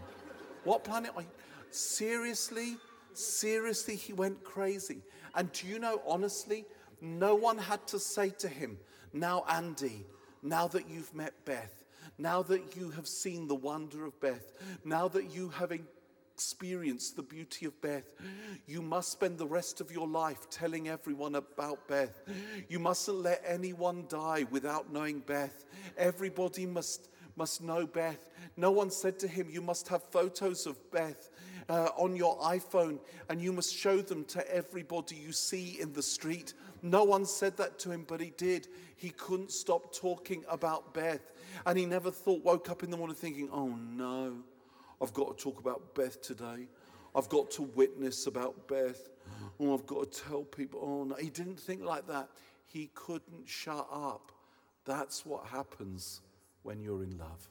What 0.64 0.84
planet 0.84 1.12
are 1.16 1.22
you? 1.22 1.28
Seriously? 1.70 2.76
Seriously, 3.12 3.96
he 3.96 4.12
went 4.12 4.42
crazy. 4.44 5.02
And 5.34 5.50
do 5.52 5.66
you 5.66 5.78
know, 5.78 6.02
honestly, 6.06 6.64
no 7.00 7.34
one 7.34 7.58
had 7.58 7.86
to 7.88 7.98
say 7.98 8.30
to 8.38 8.48
him, 8.48 8.78
Now, 9.12 9.44
Andy, 9.48 10.04
now 10.42 10.68
that 10.68 10.88
you've 10.88 11.14
met 11.14 11.32
Beth, 11.44 11.84
now 12.18 12.42
that 12.42 12.76
you 12.76 12.90
have 12.90 13.06
seen 13.06 13.46
the 13.46 13.54
wonder 13.54 14.04
of 14.04 14.18
Beth, 14.20 14.52
now 14.84 15.08
that 15.08 15.30
you 15.30 15.50
have 15.50 15.72
experienced 16.36 17.16
the 17.16 17.22
beauty 17.22 17.66
of 17.66 17.80
Beth, 17.80 18.04
you 18.66 18.82
must 18.82 19.12
spend 19.12 19.38
the 19.38 19.46
rest 19.46 19.80
of 19.80 19.90
your 19.90 20.06
life 20.06 20.48
telling 20.50 20.88
everyone 20.88 21.34
about 21.34 21.88
Beth. 21.88 22.22
You 22.68 22.78
mustn't 22.78 23.18
let 23.18 23.42
anyone 23.46 24.04
die 24.08 24.46
without 24.50 24.92
knowing 24.92 25.20
Beth. 25.20 25.64
Everybody 25.96 26.66
must, 26.66 27.08
must 27.36 27.62
know 27.62 27.86
Beth. 27.86 28.30
No 28.56 28.70
one 28.70 28.90
said 28.90 29.18
to 29.20 29.28
him, 29.28 29.48
You 29.50 29.60
must 29.60 29.88
have 29.88 30.02
photos 30.02 30.66
of 30.66 30.78
Beth 30.90 31.30
uh, 31.68 31.90
on 31.96 32.16
your 32.16 32.38
iPhone 32.38 32.98
and 33.28 33.40
you 33.40 33.52
must 33.52 33.74
show 33.74 34.00
them 34.00 34.24
to 34.26 34.54
everybody 34.54 35.16
you 35.16 35.32
see 35.32 35.78
in 35.80 35.92
the 35.92 36.02
street. 36.02 36.54
No 36.82 37.04
one 37.04 37.26
said 37.26 37.56
that 37.58 37.78
to 37.80 37.90
him, 37.90 38.04
but 38.06 38.20
he 38.20 38.32
did. 38.36 38.68
He 38.96 39.10
couldn't 39.10 39.52
stop 39.52 39.94
talking 39.94 40.44
about 40.48 40.94
Beth. 40.94 41.32
And 41.64 41.78
he 41.78 41.86
never 41.86 42.10
thought, 42.10 42.42
woke 42.44 42.70
up 42.70 42.82
in 42.82 42.90
the 42.90 42.96
morning 42.96 43.16
thinking, 43.16 43.48
oh 43.52 43.68
no, 43.68 44.38
I've 45.02 45.12
got 45.12 45.36
to 45.36 45.42
talk 45.42 45.60
about 45.60 45.94
Beth 45.94 46.20
today. 46.22 46.68
I've 47.14 47.28
got 47.28 47.50
to 47.52 47.62
witness 47.62 48.26
about 48.26 48.68
Beth. 48.68 49.08
Oh, 49.58 49.72
I've 49.72 49.86
got 49.86 50.12
to 50.12 50.22
tell 50.22 50.42
people. 50.42 50.80
Oh, 50.82 51.04
no. 51.04 51.14
He 51.14 51.30
didn't 51.30 51.58
think 51.58 51.82
like 51.82 52.06
that. 52.08 52.28
He 52.66 52.90
couldn't 52.94 53.48
shut 53.48 53.86
up. 53.90 54.32
That's 54.84 55.24
what 55.24 55.46
happens 55.46 56.20
when 56.66 56.82
you're 56.82 57.02
in 57.02 57.16
love. 57.16 57.48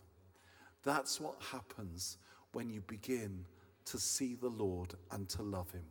That's 0.84 1.20
what 1.20 1.36
happens 1.52 2.18
when 2.52 2.70
you 2.70 2.82
begin 2.82 3.46
to 3.86 3.98
see 3.98 4.36
the 4.36 4.50
Lord 4.50 4.94
and 5.12 5.28
to 5.30 5.42
love 5.42 5.72
Him. 5.72 5.86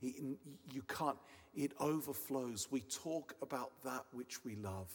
You 0.00 0.82
can't, 0.88 1.18
it 1.54 1.72
overflows. 1.78 2.68
We 2.70 2.80
talk 2.80 3.34
about 3.42 3.70
that 3.84 4.04
which 4.12 4.44
we 4.44 4.56
love. 4.56 4.90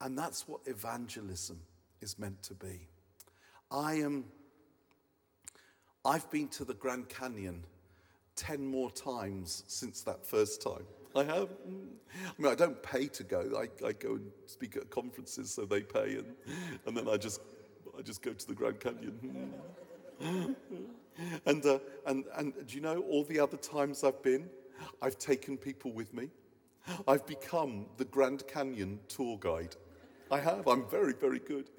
And 0.00 0.18
that's 0.18 0.46
what 0.46 0.60
evangelism 0.66 1.60
is 2.00 2.18
meant 2.18 2.42
to 2.44 2.54
be. 2.54 2.88
I 3.70 3.94
am, 3.94 4.24
I've 6.04 6.30
been 6.30 6.48
to 6.48 6.64
the 6.64 6.74
Grand 6.74 7.08
Canyon 7.08 7.64
10 8.36 8.66
more 8.66 8.90
times 8.90 9.64
since 9.66 10.02
that 10.02 10.24
first 10.24 10.62
time. 10.62 10.86
I 11.14 11.24
have. 11.24 11.48
I 11.66 12.42
mean, 12.42 12.52
I 12.52 12.54
don't 12.54 12.82
pay 12.82 13.06
to 13.06 13.24
go. 13.24 13.52
I, 13.56 13.86
I 13.86 13.92
go 13.92 14.14
and 14.14 14.30
speak 14.46 14.76
at 14.76 14.90
conferences, 14.90 15.50
so 15.50 15.64
they 15.64 15.82
pay, 15.82 16.16
and, 16.16 16.34
and 16.86 16.96
then 16.96 17.08
I 17.08 17.16
just, 17.16 17.40
I 17.98 18.02
just 18.02 18.22
go 18.22 18.32
to 18.32 18.46
the 18.46 18.54
Grand 18.54 18.80
Canyon. 18.80 19.52
and, 21.46 21.66
uh, 21.66 21.78
and, 22.06 22.24
and 22.36 22.52
do 22.66 22.74
you 22.74 22.80
know, 22.80 23.00
all 23.02 23.24
the 23.24 23.40
other 23.40 23.56
times 23.56 24.04
I've 24.04 24.22
been, 24.22 24.48
I've 25.02 25.18
taken 25.18 25.56
people 25.56 25.92
with 25.92 26.14
me. 26.14 26.30
I've 27.06 27.26
become 27.26 27.86
the 27.96 28.04
Grand 28.04 28.46
Canyon 28.46 29.00
tour 29.08 29.38
guide. 29.38 29.76
I 30.30 30.40
have. 30.40 30.66
I'm 30.66 30.86
very, 30.88 31.14
very 31.14 31.38
good. 31.38 31.70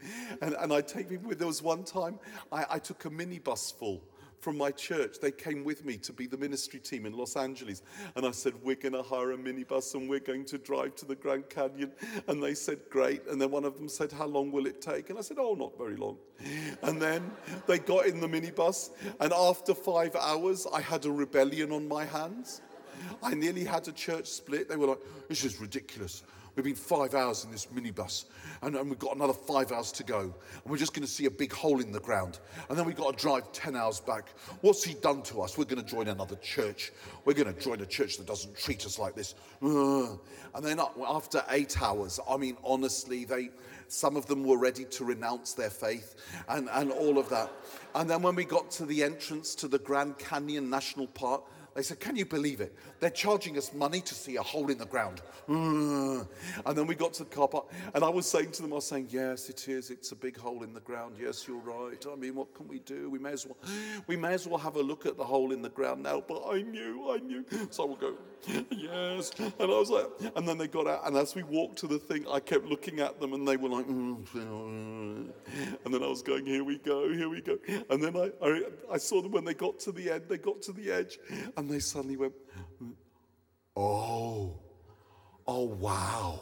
And, 0.41 0.55
and 0.55 0.73
I 0.73 0.81
take 0.81 1.09
people 1.09 1.29
with. 1.29 1.37
There 1.37 1.47
was 1.47 1.61
one 1.61 1.83
time 1.83 2.19
I, 2.51 2.65
I 2.71 2.79
took 2.79 3.05
a 3.05 3.09
minibus 3.09 3.73
full 3.73 4.01
from 4.41 4.57
my 4.57 4.71
church. 4.71 5.19
They 5.19 5.31
came 5.31 5.63
with 5.63 5.85
me 5.85 5.97
to 5.97 6.13
be 6.13 6.27
the 6.27 6.37
ministry 6.37 6.79
team 6.79 7.05
in 7.05 7.13
Los 7.13 7.35
Angeles. 7.35 7.81
And 8.15 8.25
I 8.25 8.31
said, 8.31 8.53
We're 8.63 8.75
going 8.75 8.93
to 8.93 9.03
hire 9.03 9.31
a 9.31 9.37
minibus 9.37 9.95
and 9.95 10.09
we're 10.09 10.19
going 10.19 10.45
to 10.45 10.57
drive 10.57 10.95
to 10.97 11.05
the 11.05 11.15
Grand 11.15 11.49
Canyon. 11.49 11.91
And 12.27 12.41
they 12.41 12.53
said, 12.53 12.79
Great. 12.89 13.25
And 13.27 13.41
then 13.41 13.51
one 13.51 13.65
of 13.65 13.75
them 13.77 13.89
said, 13.89 14.11
How 14.11 14.25
long 14.25 14.51
will 14.51 14.65
it 14.65 14.81
take? 14.81 15.09
And 15.09 15.19
I 15.19 15.21
said, 15.21 15.37
Oh, 15.39 15.55
not 15.55 15.77
very 15.77 15.95
long. 15.95 16.17
And 16.83 17.01
then 17.01 17.31
they 17.67 17.79
got 17.79 18.05
in 18.05 18.19
the 18.19 18.27
minibus. 18.27 18.91
And 19.19 19.33
after 19.33 19.73
five 19.73 20.15
hours, 20.15 20.65
I 20.71 20.81
had 20.81 21.05
a 21.05 21.11
rebellion 21.11 21.71
on 21.71 21.87
my 21.87 22.05
hands. 22.05 22.61
I 23.23 23.33
nearly 23.33 23.63
had 23.63 23.87
a 23.87 23.91
church 23.91 24.27
split. 24.27 24.69
They 24.69 24.75
were 24.75 24.87
like, 24.87 24.99
This 25.27 25.43
is 25.43 25.59
ridiculous. 25.59 26.23
We've 26.59 26.75
been 26.75 26.75
five 26.75 27.15
hours 27.15 27.45
in 27.45 27.51
this 27.51 27.67
minibus, 27.67 28.25
and, 28.61 28.75
and 28.75 28.89
we've 28.89 28.99
got 28.99 29.15
another 29.15 29.31
five 29.31 29.71
hours 29.71 29.93
to 29.93 30.03
go. 30.03 30.19
And 30.19 30.33
we're 30.65 30.75
just 30.75 30.93
going 30.93 31.05
to 31.05 31.09
see 31.09 31.23
a 31.23 31.31
big 31.31 31.53
hole 31.53 31.79
in 31.79 31.93
the 31.93 32.01
ground. 32.01 32.39
And 32.67 32.77
then 32.77 32.85
we've 32.85 32.97
got 32.97 33.17
to 33.17 33.21
drive 33.21 33.49
10 33.53 33.77
hours 33.77 34.01
back. 34.01 34.27
What's 34.59 34.83
he 34.83 34.95
done 34.95 35.21
to 35.21 35.41
us? 35.41 35.57
We're 35.57 35.63
going 35.63 35.81
to 35.81 35.89
join 35.89 36.09
another 36.09 36.35
church. 36.35 36.91
We're 37.23 37.33
going 37.33 37.53
to 37.53 37.57
join 37.57 37.79
a 37.79 37.85
church 37.85 38.17
that 38.17 38.27
doesn't 38.27 38.57
treat 38.57 38.85
us 38.85 38.99
like 38.99 39.15
this. 39.15 39.35
And 39.61 40.19
then 40.61 40.81
after 41.07 41.45
eight 41.49 41.81
hours, 41.81 42.19
I 42.29 42.35
mean, 42.35 42.57
honestly, 42.61 43.23
they. 43.23 43.51
Some 43.87 44.17
of 44.17 44.27
them 44.27 44.43
were 44.43 44.59
ready 44.59 44.85
to 44.85 45.03
renounce 45.05 45.53
their 45.53 45.71
faith 45.71 46.15
and, 46.47 46.69
and 46.73 46.91
all 46.91 47.17
of 47.17 47.27
that. 47.29 47.51
And 47.95 48.07
then 48.07 48.21
when 48.21 48.35
we 48.35 48.45
got 48.45 48.69
to 48.71 48.85
the 48.85 49.01
entrance 49.03 49.55
to 49.55 49.67
the 49.67 49.79
Grand 49.79 50.19
Canyon 50.19 50.69
National 50.69 51.07
Park, 51.07 51.41
they 51.79 51.83
said, 51.83 52.01
Can 52.01 52.17
you 52.17 52.25
believe 52.25 52.59
it? 52.59 52.75
They're 52.99 53.09
charging 53.09 53.57
us 53.57 53.73
money 53.73 54.01
to 54.01 54.13
see 54.13 54.35
a 54.35 54.43
hole 54.43 54.69
in 54.69 54.77
the 54.77 54.85
ground. 54.85 55.21
And 55.47 56.27
then 56.65 56.85
we 56.87 56.93
got 56.93 57.13
to 57.13 57.23
the 57.23 57.29
car 57.29 57.47
park, 57.47 57.67
and 57.93 58.03
I 58.03 58.09
was 58.09 58.29
saying 58.29 58.51
to 58.51 58.61
them, 58.61 58.73
I 58.73 58.75
was 58.75 58.85
saying, 58.85 59.07
Yes, 59.09 59.49
it 59.49 59.65
is. 59.69 59.89
It's 59.89 60.11
a 60.11 60.15
big 60.15 60.37
hole 60.37 60.63
in 60.63 60.73
the 60.73 60.81
ground. 60.81 61.15
Yes, 61.17 61.47
you're 61.47 61.57
right. 61.59 62.05
I 62.05 62.15
mean, 62.17 62.35
what 62.35 62.53
can 62.53 62.67
we 62.67 62.79
do? 62.79 63.09
We 63.09 63.17
may 63.17 63.31
as 63.31 63.45
well, 63.45 63.55
we 64.07 64.17
may 64.17 64.33
as 64.33 64.45
well 64.45 64.57
have 64.57 64.75
a 64.75 64.81
look 64.81 65.05
at 65.05 65.15
the 65.15 65.23
hole 65.23 65.53
in 65.53 65.61
the 65.61 65.69
ground 65.69 66.03
now. 66.03 66.21
But 66.27 66.43
I 66.49 66.63
knew, 66.63 67.11
I 67.11 67.19
knew. 67.19 67.45
So 67.69 67.85
I 67.85 67.87
would 67.87 67.99
go, 68.01 68.15
Yes. 68.71 69.31
And 69.37 69.53
I 69.59 69.65
was 69.65 69.89
like, 69.89 70.07
and 70.35 70.47
then 70.47 70.57
they 70.57 70.67
got 70.67 70.87
out, 70.87 71.05
and 71.07 71.17
as 71.17 71.35
we 71.35 71.43
walked 71.43 71.77
to 71.79 71.87
the 71.87 71.99
thing, 71.99 72.25
I 72.31 72.39
kept 72.39 72.65
looking 72.65 72.99
at 72.99 73.19
them, 73.19 73.33
and 73.33 73.47
they 73.47 73.57
were 73.57 73.69
like, 73.69 73.87
mm. 73.87 75.29
and 75.85 75.93
then 75.93 76.03
I 76.03 76.07
was 76.07 76.21
going, 76.21 76.45
Here 76.45 76.63
we 76.63 76.77
go, 76.77 77.11
here 77.11 77.29
we 77.29 77.41
go. 77.41 77.57
And 77.89 78.01
then 78.01 78.15
I, 78.15 78.31
I, 78.41 78.63
I 78.93 78.97
saw 78.97 79.21
them 79.21 79.31
when 79.31 79.45
they 79.45 79.53
got 79.53 79.79
to 79.81 79.91
the 79.91 80.11
end, 80.11 80.23
they 80.27 80.37
got 80.37 80.61
to 80.63 80.71
the 80.71 80.91
edge, 80.91 81.19
and 81.57 81.68
they 81.71 81.79
suddenly 81.79 82.17
went, 82.17 82.33
Oh, 83.75 84.59
oh, 85.47 85.65
wow, 85.65 86.41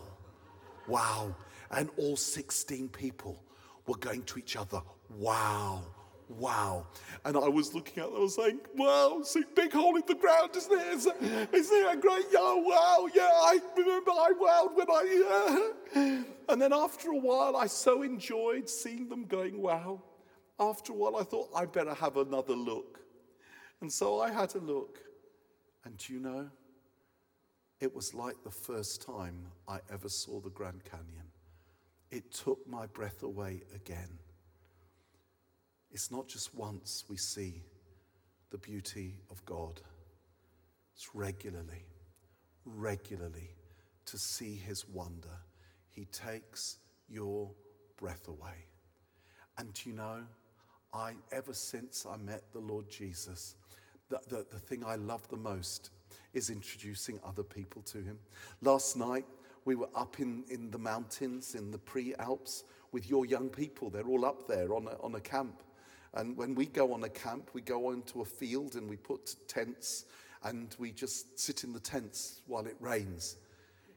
wow. 0.88 1.36
And 1.72 1.90
all 1.98 2.16
16 2.16 2.90
people 2.90 3.44
were 3.86 3.98
going 3.98 4.24
to 4.24 4.40
each 4.40 4.56
other, 4.56 4.82
Wow, 5.10 5.84
wow. 6.30 6.88
And 7.26 7.38
I 7.38 7.48
was 7.48 7.74
looking 7.74 8.04
at 8.04 8.10
them, 8.10 8.18
I 8.18 8.20
was 8.20 8.36
saying, 8.36 8.60
wow, 8.76 9.22
see, 9.24 9.44
big 9.56 9.72
hole 9.74 9.96
in 9.96 10.04
the 10.08 10.16
ground, 10.16 10.52
isn't 10.56 10.72
it? 10.72 10.88
Isn't, 10.88 11.22
isn't 11.54 11.78
it 11.78 12.02
great? 12.02 12.26
Yeah, 12.32 12.54
wow, 12.56 13.08
yeah, 13.13 13.24
I 13.24 13.60
remember 13.76 14.12
I 14.12 14.32
wowed 14.40 14.76
when 14.76 14.88
I, 14.90 15.74
yeah. 15.96 16.24
And 16.50 16.62
then 16.62 16.74
after 16.74 17.12
a 17.12 17.18
while, 17.18 17.56
I 17.56 17.68
so 17.68 18.04
enjoyed 18.04 18.70
seeing 18.70 19.10
them 19.10 19.26
going, 19.26 19.62
wow. 19.62 20.02
After 20.60 20.92
a 20.92 20.96
while, 20.96 21.18
I 21.18 21.24
thought, 21.24 21.50
I'd 21.56 21.72
better 21.72 21.94
have 21.94 22.18
another 22.18 22.56
look. 22.56 23.00
And 23.82 23.92
so 23.92 24.22
I 24.22 24.32
had 24.32 24.56
a 24.56 24.60
look. 24.60 25.00
And 25.88 25.97
do 26.00 26.12
you 26.12 26.19
know, 26.19 26.50
it 27.80 27.95
was 27.95 28.13
like 28.13 28.36
the 28.43 28.52
first 28.52 29.02
time 29.02 29.45
I 29.69 29.80
ever 29.89 30.10
saw 30.10 30.41
the 30.41 30.50
Grand 30.50 30.84
Canyon. 30.84 31.32
It 32.12 32.34
took 32.34 32.67
my 32.67 32.88
breath 32.88 33.23
away 33.23 33.62
again. 33.73 34.19
It's 35.89 36.12
not 36.12 36.28
just 36.28 36.54
once 36.54 37.06
we 37.08 37.15
see 37.15 37.63
the 38.52 38.58
beauty 38.58 39.15
of 39.32 39.45
God, 39.45 39.80
it's 40.93 41.08
regularly, 41.13 41.86
regularly 42.65 43.52
to 44.08 44.17
see 44.17 44.58
his 44.58 44.86
wonder. 44.89 45.39
He 45.95 46.04
takes 46.12 46.80
your 47.08 47.50
breath 47.95 48.28
away. 48.28 48.65
And 49.58 49.73
you 49.86 49.93
know, 49.93 50.23
I, 50.93 51.13
ever 51.32 51.54
since 51.54 52.06
I 52.06 52.17
met 52.17 52.43
the 52.52 52.60
Lord 52.60 52.89
Jesus, 52.89 53.56
the, 54.10 54.20
the, 54.28 54.46
the 54.52 54.60
thing 54.60 54.84
I 54.86 54.96
love 54.96 55.28
the 55.30 55.38
most 55.38 55.91
is 56.34 56.50
introducing 56.50 57.20
other 57.26 57.43
people 57.43 57.82
to 57.84 57.98
him. 58.00 58.20
Last 58.62 58.96
night, 58.96 59.26
we 59.65 59.76
were 59.76 59.89
up 59.96 60.20
in, 60.20 60.43
in 60.50 60.72
the 60.72 60.78
mountains 60.78 61.56
in 61.56 61.72
the 61.72 61.78
pre 61.78 62.15
Alps 62.15 62.63
with 62.91 63.10
your 63.10 63.26
young 63.26 63.50
people. 63.50 63.89
They're 63.89 64.08
all 64.08 64.26
up 64.26 64.48
there 64.48 64.74
on 64.74 64.88
a, 64.88 65.02
on 65.04 65.15
a 65.15 65.20
camp. 65.20 65.62
And 66.13 66.38
when 66.38 66.56
we 66.56 66.65
go 66.65 66.93
on 66.93 67.04
a 67.04 67.10
camp, 67.10 67.50
we 67.54 67.62
go 67.62 67.88
onto 67.88 68.22
a 68.22 68.26
field 68.26 68.76
and 68.76 68.89
we 68.89 68.96
put 68.96 69.36
tents 69.48 70.06
and 70.43 70.76
we 70.80 70.91
just 70.91 71.39
sit 71.39 71.63
in 71.63 71.74
the 71.74 71.80
tents 71.80 72.41
while 72.48 72.65
it 72.65 72.78
rains. 72.80 73.38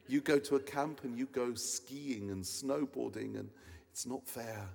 You 0.08 0.20
go 0.20 0.38
to 0.40 0.56
a 0.56 0.60
camp 0.60 1.02
and 1.04 1.16
you 1.16 1.26
go 1.26 1.54
skiing 1.54 2.30
and 2.30 2.42
snowboarding, 2.42 3.38
and 3.38 3.48
it's 3.92 4.06
not 4.06 4.26
fair. 4.26 4.66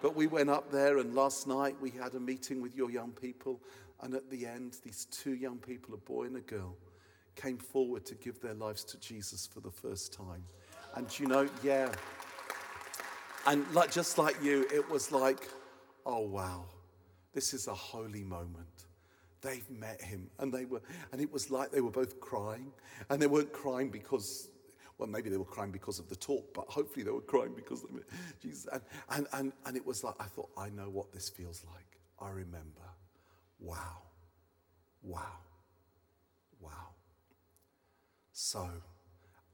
but 0.00 0.16
we 0.16 0.26
went 0.26 0.48
up 0.48 0.70
there, 0.70 0.98
and 0.98 1.14
last 1.14 1.46
night 1.46 1.76
we 1.80 1.90
had 1.90 2.14
a 2.14 2.20
meeting 2.20 2.62
with 2.62 2.74
your 2.74 2.90
young 2.90 3.10
people. 3.10 3.60
And 4.00 4.14
at 4.14 4.30
the 4.30 4.46
end, 4.46 4.76
these 4.84 5.06
two 5.06 5.34
young 5.34 5.58
people, 5.58 5.94
a 5.94 5.98
boy 5.98 6.24
and 6.24 6.36
a 6.36 6.40
girl, 6.40 6.76
came 7.34 7.58
forward 7.58 8.04
to 8.06 8.14
give 8.14 8.40
their 8.40 8.54
lives 8.54 8.84
to 8.84 8.98
Jesus 8.98 9.46
for 9.46 9.60
the 9.60 9.70
first 9.70 10.12
time. 10.12 10.44
And 10.94 11.18
you 11.18 11.26
know, 11.26 11.48
yeah. 11.62 11.92
And 13.46 13.64
like, 13.72 13.90
just 13.90 14.18
like 14.18 14.36
you, 14.42 14.66
it 14.72 14.88
was 14.90 15.12
like, 15.12 15.48
oh 16.04 16.20
wow, 16.20 16.64
this 17.32 17.54
is 17.54 17.66
a 17.68 17.74
holy 17.74 18.24
moment. 18.24 18.86
They've 19.40 19.68
met 19.70 20.02
him, 20.02 20.28
and 20.40 20.52
they 20.52 20.64
were, 20.64 20.82
and 21.12 21.20
it 21.20 21.32
was 21.32 21.50
like 21.50 21.70
they 21.70 21.80
were 21.80 21.92
both 21.92 22.18
crying, 22.18 22.72
and 23.08 23.22
they 23.22 23.28
weren't 23.28 23.52
crying 23.52 23.88
because, 23.88 24.48
well, 24.98 25.08
maybe 25.08 25.30
they 25.30 25.36
were 25.36 25.44
crying 25.44 25.70
because 25.70 26.00
of 26.00 26.08
the 26.08 26.16
talk, 26.16 26.52
but 26.54 26.64
hopefully 26.68 27.04
they 27.04 27.12
were 27.12 27.20
crying 27.20 27.52
because 27.54 27.82
they 27.82 27.92
met 27.92 28.02
Jesus. 28.42 28.66
And, 28.72 28.82
and, 29.10 29.26
and, 29.32 29.52
and 29.64 29.76
it 29.76 29.86
was 29.86 30.02
like, 30.02 30.14
I 30.18 30.24
thought, 30.24 30.50
I 30.58 30.70
know 30.70 30.90
what 30.90 31.12
this 31.12 31.28
feels 31.28 31.64
like. 31.72 32.00
I 32.20 32.30
remember. 32.30 32.82
Wow. 33.58 34.02
Wow. 35.02 35.38
Wow. 36.60 36.94
So, 38.32 38.68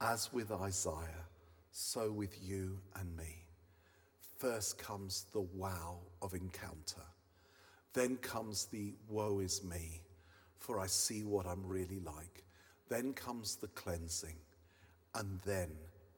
as 0.01 0.33
with 0.33 0.51
Isaiah, 0.51 1.27
so 1.71 2.11
with 2.12 2.38
you 2.43 2.79
and 2.97 3.17
me. 3.17 3.45
First 4.38 4.79
comes 4.79 5.27
the 5.33 5.40
wow 5.40 5.99
of 6.21 6.35
encounter. 6.35 7.03
Then 7.93 8.17
comes 8.17 8.67
the 8.67 8.95
woe 9.09 9.38
is 9.38 9.62
me, 9.64 10.03
for 10.59 10.81
I 10.81 10.87
see 10.87 11.25
what 11.25 11.47
I'm 11.47 11.64
really 11.67 12.01
like. 12.01 12.45
Then 12.88 13.12
comes 13.12 13.57
the 13.57 13.69
cleansing, 13.69 14.37
and 15.14 15.40
then 15.45 15.71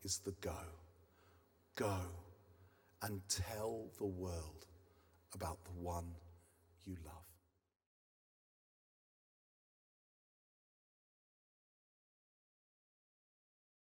is 0.03 0.19
the 0.19 0.35
go. 0.41 0.59
Go 1.75 1.99
and 3.03 3.21
tell 3.29 3.87
the 3.99 4.07
world 4.07 4.67
about 5.35 5.63
the 5.65 5.73
one 5.73 6.07
you 6.85 6.97
love. 7.05 7.26